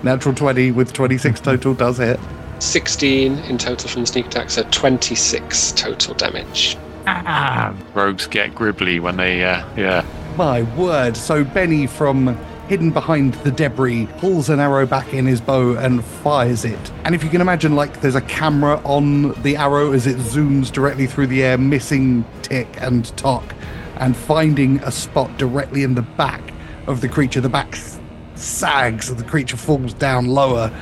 [0.02, 2.18] Natural 20 with 26 total does hit.
[2.58, 6.76] 16 in total from the sneak attack, so 26 total damage.
[7.06, 10.04] Ah, Rogues get gribbly when they, uh, yeah.
[10.36, 11.16] My word.
[11.16, 12.38] So Benny from
[12.72, 16.90] hidden behind the debris pulls an arrow back in his bow and fires it.
[17.04, 20.72] And if you can imagine like there's a camera on the arrow as it zooms
[20.72, 23.54] directly through the air, missing Tick and Tok
[23.96, 26.40] and finding a spot directly in the back
[26.86, 27.42] of the creature.
[27.42, 27.76] The back
[28.36, 30.72] sags and the creature falls down lower.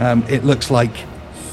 [0.00, 0.96] Um, it looks like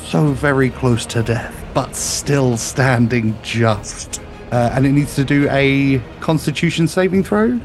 [0.05, 4.23] so very close to death, but still standing just.
[4.51, 7.59] Uh, and it needs to do a constitution saving throw.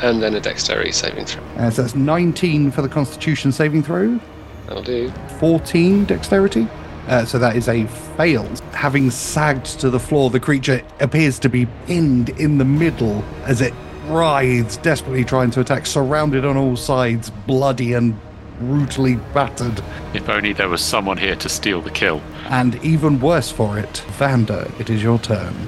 [0.00, 0.12] Yep.
[0.12, 1.42] And then a dexterity saving throw.
[1.56, 4.18] Uh, so that's 19 for the constitution saving throw,
[4.66, 5.10] That'll do.
[5.40, 6.68] 14 dexterity.
[7.08, 7.86] Uh, so that is a
[8.16, 8.44] fail.
[8.72, 13.60] Having sagged to the floor, the creature appears to be pinned in the middle as
[13.60, 13.74] it
[14.06, 18.16] writhes, desperately trying to attack, surrounded on all sides, bloody and
[18.60, 19.82] brutally battered.
[20.14, 22.22] If only there was someone here to steal the kill.
[22.44, 25.66] And even worse for it, Vander, it is your turn.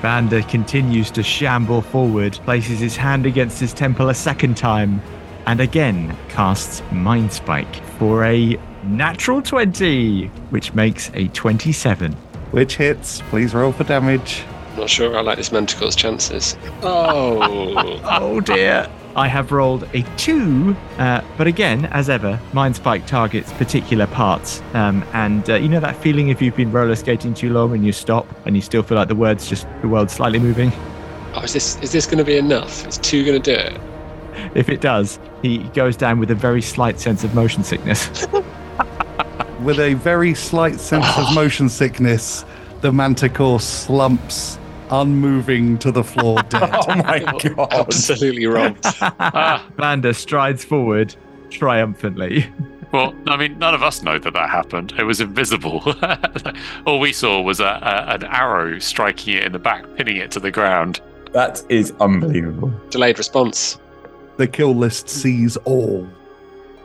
[0.00, 5.02] Vander continues to shamble forward, places his hand against his temple a second time,
[5.46, 12.12] and again casts Mind Spike for a natural 20, which makes a 27.
[12.52, 13.20] Which hits?
[13.28, 14.42] Please roll for damage.
[14.76, 16.56] Not sure I like this manticore's chances.
[16.82, 18.00] Oh.
[18.04, 18.88] Oh dear.
[19.16, 24.62] I have rolled a two, uh, but again, as ever, Mind Spike targets particular parts.
[24.72, 27.84] Um, and uh, you know that feeling if you've been roller skating too long and
[27.84, 30.72] you stop and you still feel like the words just the world's slightly moving.
[31.34, 32.86] oh, is this is this going to be enough?
[32.86, 33.80] Is two going to do it?
[34.54, 38.26] If it does, he goes down with a very slight sense of motion sickness.
[39.60, 42.46] With a very slight sense of motion sickness,
[42.80, 44.58] the manticore slumps,
[44.90, 46.70] unmoving to the floor, dead.
[46.72, 47.18] Oh my
[47.54, 47.72] god.
[47.72, 48.76] Absolutely wrong.
[49.00, 51.14] Ah, Vander strides forward
[51.50, 52.46] triumphantly.
[52.92, 54.92] well, I mean, none of us know that that happened.
[54.98, 55.82] It was invisible.
[56.86, 60.30] All we saw was a, a, an arrow striking it in the back, pinning it
[60.32, 61.00] to the ground.
[61.32, 62.72] That is unbelievable.
[62.90, 63.78] Delayed response.
[64.36, 66.08] the kill list sees all.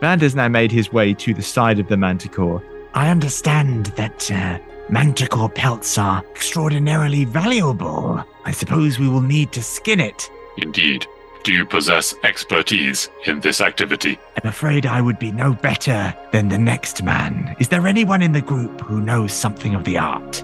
[0.00, 2.62] Vander's now made his way to the side of the manticore.
[2.94, 8.24] I understand that uh, manticore pelts are extraordinarily valuable.
[8.44, 10.30] I suppose we will need to skin it.
[10.58, 11.06] Indeed.
[11.44, 14.18] Do you possess expertise in this activity?
[14.42, 17.54] I'm afraid I would be no better than the next man.
[17.60, 20.42] Is there anyone in the group who knows something of the art?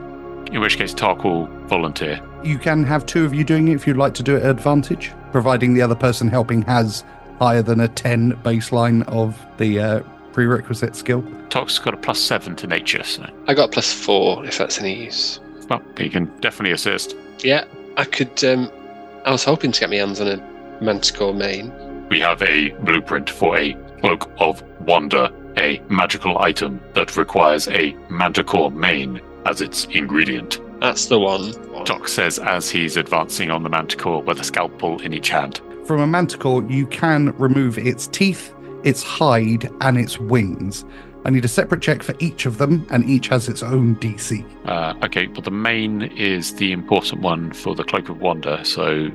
[0.52, 2.20] In which case, Tok will volunteer.
[2.44, 4.50] You can have two of you doing it if you'd like to do it at
[4.50, 7.02] advantage, providing the other person helping has
[7.40, 10.02] higher than a 10 baseline of the uh,
[10.32, 11.24] prerequisite skill.
[11.50, 15.04] Tok's got a plus seven to nature, so I got plus four, if that's any
[15.04, 15.40] use.
[15.68, 17.14] well, he can definitely assist.
[17.40, 17.64] Yeah,
[17.96, 18.42] I could.
[18.44, 18.70] Um,
[19.24, 21.72] I was hoping to get my hands on a manticore mane.
[22.08, 27.94] We have a blueprint for a cloak of wonder, a magical item that requires a
[28.10, 30.60] manticore mane as its ingredient.
[30.80, 31.52] That's the one.
[31.84, 35.60] Tok says as he's advancing on the manticore with a scalpel in each hand.
[35.86, 38.52] From a manticore, you can remove its teeth,
[38.84, 40.84] its hide, and its wings.
[41.24, 44.44] I need a separate check for each of them, and each has its own DC.
[44.66, 49.08] Uh, okay, but the main is the important one for the cloak of wonder, so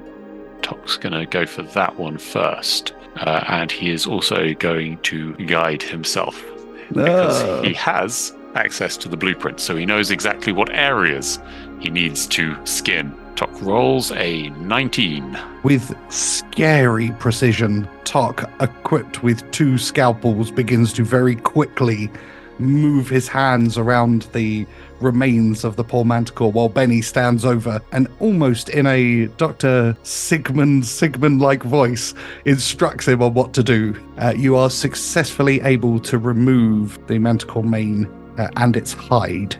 [0.62, 2.94] Tok's going to go for that one first.
[3.18, 6.42] Uh, and he is also going to guide himself
[6.90, 7.62] because Ah.
[7.64, 11.40] he has access to the blueprint, so he knows exactly what areas
[11.80, 13.12] he needs to skin.
[13.38, 15.38] Tok rolls a 19.
[15.62, 22.10] With scary precision, Tok, equipped with two scalpels, begins to very quickly
[22.58, 24.66] move his hands around the
[25.02, 29.96] remains of the poor manticore while Benny stands over and almost in a Dr.
[30.02, 32.16] Sigmund Sigmund like voice
[32.46, 33.96] instructs him on what to do.
[34.18, 38.08] Uh, you are successfully able to remove the manticore mane
[38.40, 39.56] uh, and its hide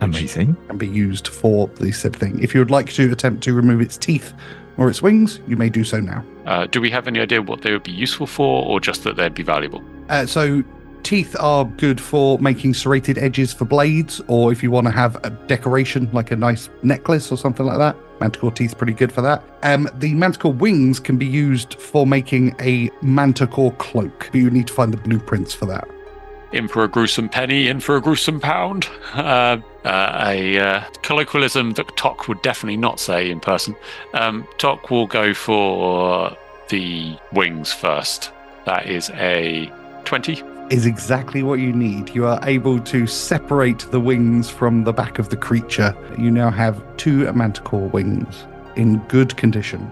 [0.00, 0.56] Amazing.
[0.68, 2.42] and be used for the said thing.
[2.42, 4.32] If you would like to attempt to remove its teeth
[4.76, 6.24] or its wings, you may do so now.
[6.46, 9.16] Uh, do we have any idea what they would be useful for, or just that
[9.16, 9.82] they'd be valuable?
[10.08, 10.64] Uh, so,
[11.02, 15.16] teeth are good for making serrated edges for blades, or if you want to have
[15.24, 17.96] a decoration like a nice necklace or something like that.
[18.20, 19.42] Manticore teeth pretty good for that.
[19.62, 24.66] Um, the manticore wings can be used for making a manticore cloak, but you need
[24.66, 25.88] to find the blueprints for that.
[26.52, 28.88] In for a gruesome penny, in for a gruesome pound.
[29.14, 33.76] Uh, uh, a uh, colloquialism that Tok would definitely not say in person.
[34.14, 36.36] Um, Tok will go for
[36.68, 38.32] the wings first.
[38.66, 39.72] That is a
[40.04, 40.42] 20.
[40.70, 42.14] is exactly what you need.
[42.14, 45.94] You are able to separate the wings from the back of the creature.
[46.18, 48.46] You now have two manticore wings
[48.76, 49.90] in good condition.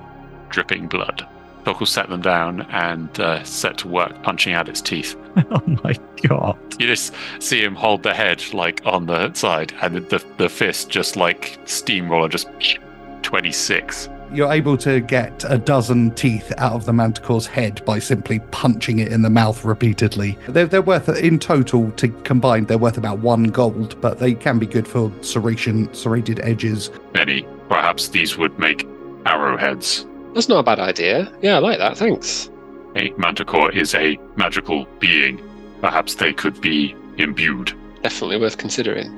[0.50, 1.26] dripping blood.
[1.68, 5.14] Tok will set them down and uh, set to work punching out its teeth.
[5.50, 6.56] oh my god.
[6.80, 10.48] You just see him hold the head like on the side, and the, the, the
[10.48, 12.48] fist just like steamroller, just
[13.22, 14.08] 26.
[14.32, 19.00] You're able to get a dozen teeth out of the manticore's head by simply punching
[19.00, 20.38] it in the mouth repeatedly.
[20.48, 24.58] They're, they're worth, in total, to combined, they're worth about one gold, but they can
[24.58, 26.90] be good for serration, serrated edges.
[27.12, 28.88] Benny, perhaps these would make
[29.26, 30.06] arrowheads.
[30.38, 31.32] That's not a bad idea.
[31.42, 31.98] Yeah, I like that.
[31.98, 32.48] Thanks.
[32.94, 35.42] A manticore is a magical being.
[35.80, 37.72] Perhaps they could be imbued.
[38.04, 39.08] Definitely worth considering.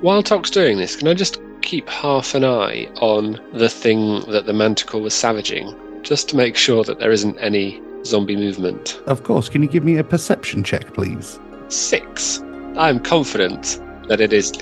[0.00, 4.46] While Tok's doing this, can I just keep half an eye on the thing that
[4.46, 8.98] the manticore was savaging, just to make sure that there isn't any zombie movement?
[9.04, 11.38] Of course, can you give me a perception check, please?
[11.68, 12.42] Six.
[12.78, 13.78] I'm confident
[14.08, 14.54] that it is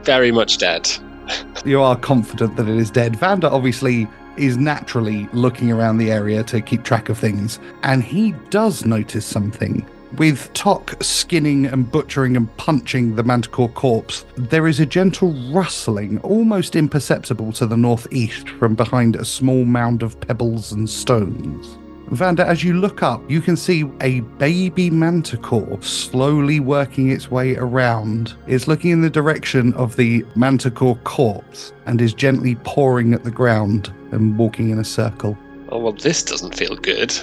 [0.00, 0.88] very much dead.
[1.66, 3.16] you are confident that it is dead.
[3.16, 8.32] Vander obviously is naturally looking around the area to keep track of things, and he
[8.50, 9.86] does notice something.
[10.16, 16.18] With Tok skinning and butchering and punching the manticore corpse, there is a gentle rustling,
[16.20, 21.78] almost imperceptible to the northeast from behind a small mound of pebbles and stones.
[22.10, 27.56] Vander, as you look up, you can see a baby manticore slowly working its way
[27.56, 28.34] around.
[28.46, 33.30] It's looking in the direction of the manticore corpse and is gently pawing at the
[33.30, 35.38] ground and walking in a circle.
[35.70, 37.18] Oh, well, this doesn't feel good.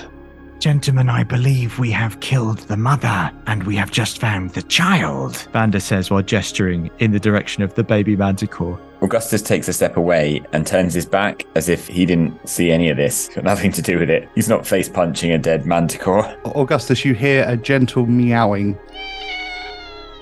[0.60, 5.38] Gentlemen, I believe we have killed the mother and we have just found the child.
[5.54, 8.78] Vander says while gesturing in the direction of the baby manticore.
[9.02, 12.90] Augustus takes a step away and turns his back as if he didn't see any
[12.90, 13.30] of this.
[13.30, 14.28] Got nothing to do with it.
[14.36, 16.26] He's not face punching a dead manticore.
[16.46, 18.78] Augustus, you hear a gentle meowing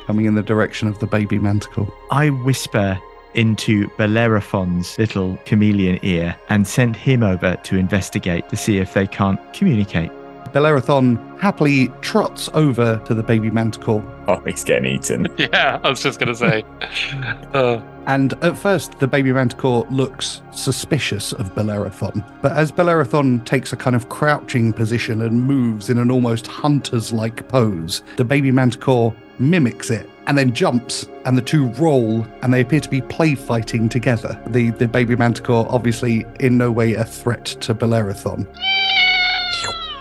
[0.06, 1.92] coming in the direction of the baby manticore.
[2.12, 3.00] I whisper
[3.34, 9.08] into Bellerophon's little chameleon ear and send him over to investigate to see if they
[9.08, 10.12] can't communicate.
[10.52, 15.28] Bellerophon happily trots over to the baby manticore Oh, he's getting eaten.
[15.38, 16.66] Yeah, I was just going to say.
[17.54, 22.24] uh, And at first, the baby manticore looks suspicious of Bellerophon.
[22.42, 27.14] But as Bellerophon takes a kind of crouching position and moves in an almost hunter's
[27.14, 32.54] like pose, the baby manticore mimics it and then jumps, and the two roll, and
[32.54, 34.38] they appear to be play fighting together.
[34.48, 38.46] The, the baby manticore, obviously, in no way a threat to Bellerophon.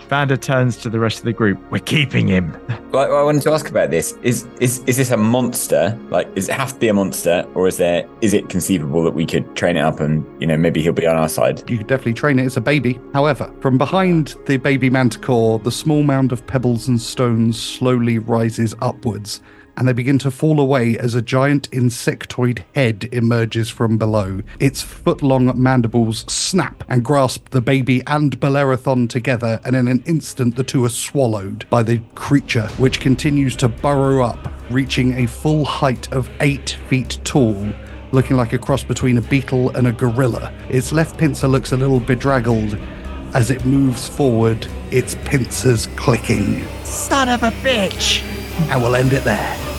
[0.09, 1.61] Vander turns to the rest of the group.
[1.71, 2.53] We're keeping him.
[2.93, 4.13] Like, I wanted to ask about this.
[4.23, 5.99] Is is is this a monster?
[6.09, 9.13] Like, does it have to be a monster, or is there is it conceivable that
[9.15, 11.69] we could train it up and you know maybe he'll be on our side?
[11.69, 13.01] You could definitely train it as a baby.
[13.13, 18.75] However, from behind the baby manticore, the small mound of pebbles and stones slowly rises
[18.81, 19.43] upwards,
[19.77, 24.41] and they begin to fall away as a giant insectoid head emerges from below.
[24.59, 30.03] Its foot long mandibles snap and grasp the baby and Bellerophon together, and in an
[30.07, 35.27] instant, the two are swallowed by the creature, which continues to burrow up, reaching a
[35.27, 37.73] full height of eight feet tall
[38.13, 40.53] looking like a cross between a beetle and a gorilla.
[40.69, 42.79] Its left pincer looks a little bedraggled
[43.35, 46.67] as it moves forward, its pincers clicking.
[46.85, 48.23] Son of a bitch!
[48.59, 49.76] And we'll end it there.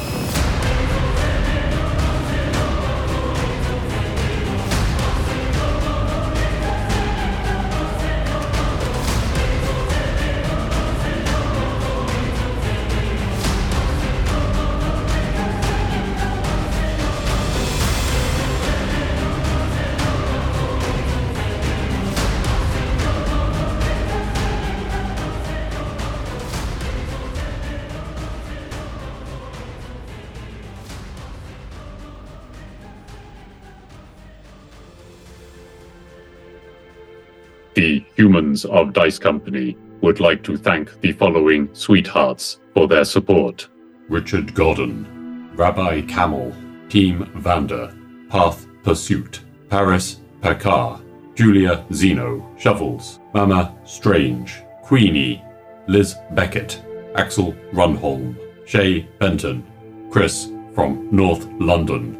[38.18, 43.70] Humans of Dice Company would like to thank the following sweethearts for their support
[44.10, 46.52] Richard Godden, Rabbi Camel,
[46.90, 47.96] Team Vander,
[48.30, 51.00] Path Pursuit, Paris Pekar,
[51.36, 55.44] Julia Zeno, Shovels, Mama Strange, Queenie,
[55.88, 56.84] Liz Beckett,
[57.16, 59.64] Axel Runholm, Shay Benton,
[60.10, 62.16] Chris from North London.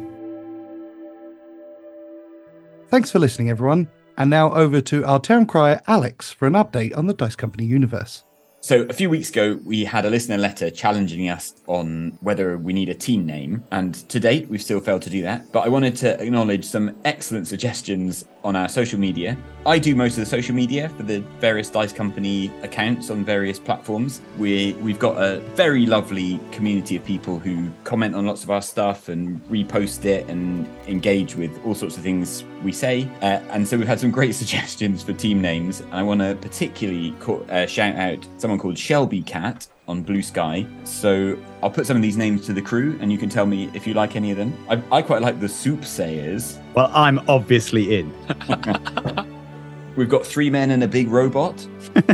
[2.88, 3.88] Thanks for listening, everyone.
[4.18, 7.64] And now over to our town crier, Alex, for an update on the Dice Company
[7.64, 8.24] universe.
[8.60, 12.72] So a few weeks ago, we had a listener letter challenging us on whether we
[12.72, 15.52] need a team name, and to date, we've still failed to do that.
[15.52, 19.36] But I wanted to acknowledge some excellent suggestions on our social media.
[19.66, 23.58] I do most of the social media for the various Dice Company accounts on various
[23.58, 24.20] platforms.
[24.38, 28.62] We we've got a very lovely community of people who comment on lots of our
[28.62, 33.08] stuff and repost it and engage with all sorts of things we say.
[33.20, 35.80] Uh, and so we've had some great suggestions for team names.
[35.80, 40.68] And I want to particularly co- uh, shout out someone called Shelby Cat on Bluesky.
[40.86, 43.70] So I'll put some of these names to the crew, and you can tell me
[43.74, 44.52] if you like any of them.
[44.68, 46.58] I, I quite like the Soup Sayers.
[46.74, 48.12] Well, I'm obviously in.
[49.96, 51.66] We've got three men and a big robot.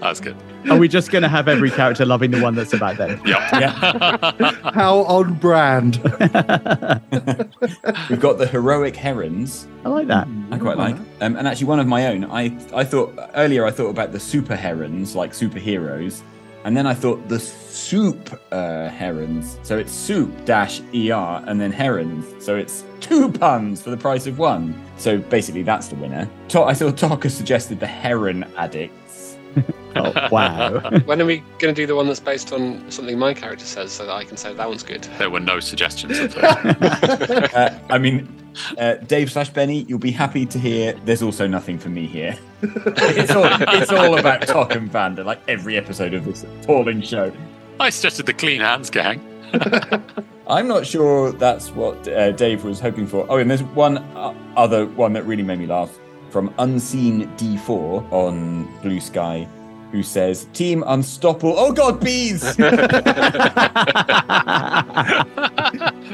[0.00, 0.36] That's good.
[0.70, 3.20] Are we just going to have every character loving the one that's about them?
[3.26, 3.40] Yep.
[4.74, 5.96] How on brand.
[8.08, 9.66] We've got the heroic herons.
[9.84, 10.28] I like that.
[10.50, 10.96] I quite like.
[11.20, 12.24] Um, and actually, one of my own.
[12.24, 13.64] I I thought earlier.
[13.66, 16.22] I thought about the super herons, like superheroes,
[16.64, 19.58] and then I thought the soup uh, herons.
[19.62, 22.44] So it's soup dash er, and then herons.
[22.44, 24.80] So it's two puns for the price of one.
[24.96, 26.28] So basically, that's the winner.
[26.48, 29.36] To- I thought Taka suggested the heron addicts.
[29.96, 30.78] Oh, wow.
[31.04, 33.90] When are we going to do the one that's based on something my character says
[33.90, 35.02] so that I can say that one's good?
[35.18, 37.50] There were no suggestions of that.
[37.54, 38.28] Uh, I mean,
[38.78, 40.92] uh, Dave slash Benny, you'll be happy to hear.
[41.04, 42.38] There's also nothing for me here.
[42.62, 47.32] It's all it's all about Tok and Vander, like every episode of this appalling show.
[47.78, 49.20] I suggested the clean hands gang.
[50.46, 53.24] I'm not sure that's what uh, Dave was hoping for.
[53.28, 55.90] Oh, and there's one uh, other one that really made me laugh
[56.30, 59.48] from Unseen D4 on Bluesky,
[59.92, 62.56] who says, "Team Unstoppable." Oh God, bees!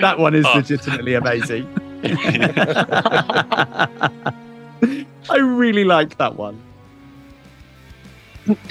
[0.01, 0.53] that one is Oh.
[0.57, 1.67] legitimately amazing.
[5.31, 6.63] I really like that one.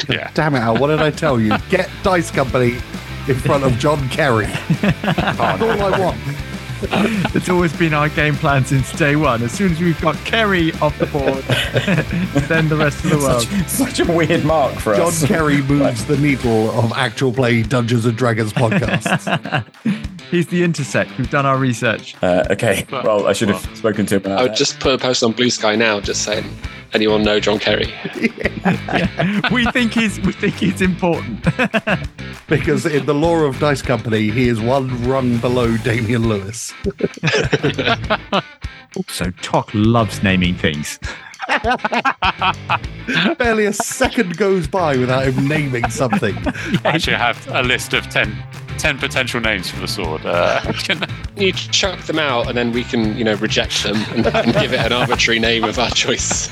[0.10, 0.32] Yeah.
[0.34, 0.78] Damn it, Al.
[0.78, 1.53] What did I tell you?
[1.70, 2.78] Get Dice Company
[3.28, 4.45] in front of John Kerry.
[4.82, 6.18] That's all I want.
[7.36, 9.43] It's always been our game plan since day one.
[9.43, 11.43] As soon as we've got Kerry off the board,
[12.47, 13.41] then the rest of the world.
[13.67, 15.19] Such, such a weird mark for John us.
[15.19, 19.65] John Kerry moves the needle of actual play Dungeons and Dragons podcasts.
[20.31, 21.17] He's the intersect.
[21.17, 22.15] We've done our research.
[22.23, 24.21] Uh, okay, well, I should have spoken to him.
[24.25, 24.57] I About would that.
[24.57, 26.45] just put a post on Bluesky now, just saying,
[26.93, 27.93] anyone know John Kerry?
[29.51, 31.45] we think he's we think he's important.
[32.47, 36.73] because in the lore of Dice Company, he is one rung below Damian Lewis.
[39.07, 40.99] so Tok loves naming things.
[43.38, 46.36] Barely a second goes by without him naming something.
[46.84, 48.36] I actually, I have a list of 10,
[48.78, 50.26] 10 potential names for the sword.
[50.26, 51.05] Uh, can-
[51.36, 54.73] You chuck them out, and then we can, you know, reject them and, and give
[54.73, 56.49] it an arbitrary name of our choice.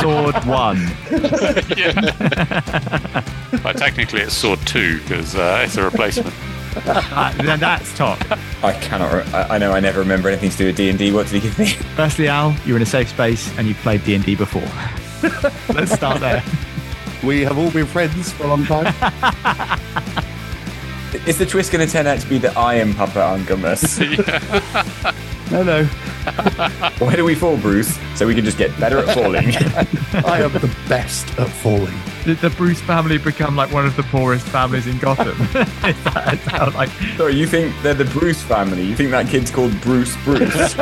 [0.00, 0.78] Sword one.
[3.62, 6.34] well, technically, it's sword two because uh, it's a replacement.
[7.18, 8.20] Uh, that's Tok.
[8.62, 9.12] I cannot.
[9.12, 11.10] Re- I, I know I never remember anything to do with D and D.
[11.12, 11.66] What did he give me?
[11.96, 14.62] Firstly, Al, you're in a safe space and you've played D and D before.
[15.74, 16.42] Let's start there.
[17.24, 18.86] We have all been friends for a long time.
[21.26, 23.98] Is the twist going to turn out to be that I am Papa Ungumus?
[25.50, 25.84] No, no.
[26.98, 27.98] Why do we fall, Bruce?
[28.16, 29.56] So we can just get better at falling.
[30.26, 31.94] I am the best at falling.
[32.28, 35.28] Did the Bruce family become like one of the poorest families in Gotham?
[35.40, 38.84] is that, is that like, Sorry, you think they're the Bruce family?
[38.84, 40.74] You think that kid's called Bruce Bruce?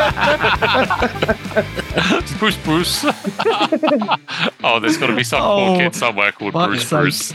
[2.41, 3.05] Bruce Bruce.
[4.65, 6.99] oh, there's got to be some Oh, poor kid somewhere called Bruce sake.
[6.99, 7.33] Bruce.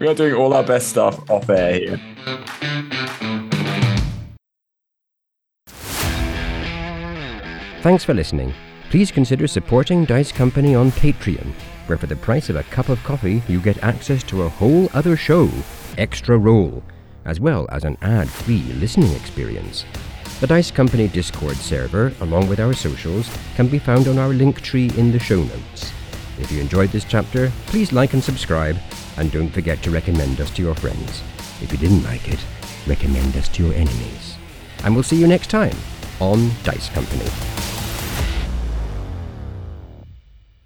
[0.00, 2.00] we are doing all our best stuff off air here.
[7.82, 8.54] Thanks for listening.
[8.88, 11.52] Please consider supporting Dice Company on Patreon,
[11.88, 14.88] where for the price of a cup of coffee, you get access to a whole
[14.94, 15.48] other show,
[15.96, 16.82] Extra Roll,
[17.24, 19.84] as well as an ad free listening experience.
[20.40, 24.96] The Dice Company Discord server, along with our socials, can be found on our Linktree
[24.96, 25.92] in the show notes.
[26.38, 28.76] If you enjoyed this chapter, please like and subscribe,
[29.16, 31.22] and don't forget to recommend us to your friends.
[31.60, 32.38] If you didn't like it,
[32.86, 34.36] recommend us to your enemies.
[34.84, 35.76] And we'll see you next time
[36.20, 37.77] on Dice Company.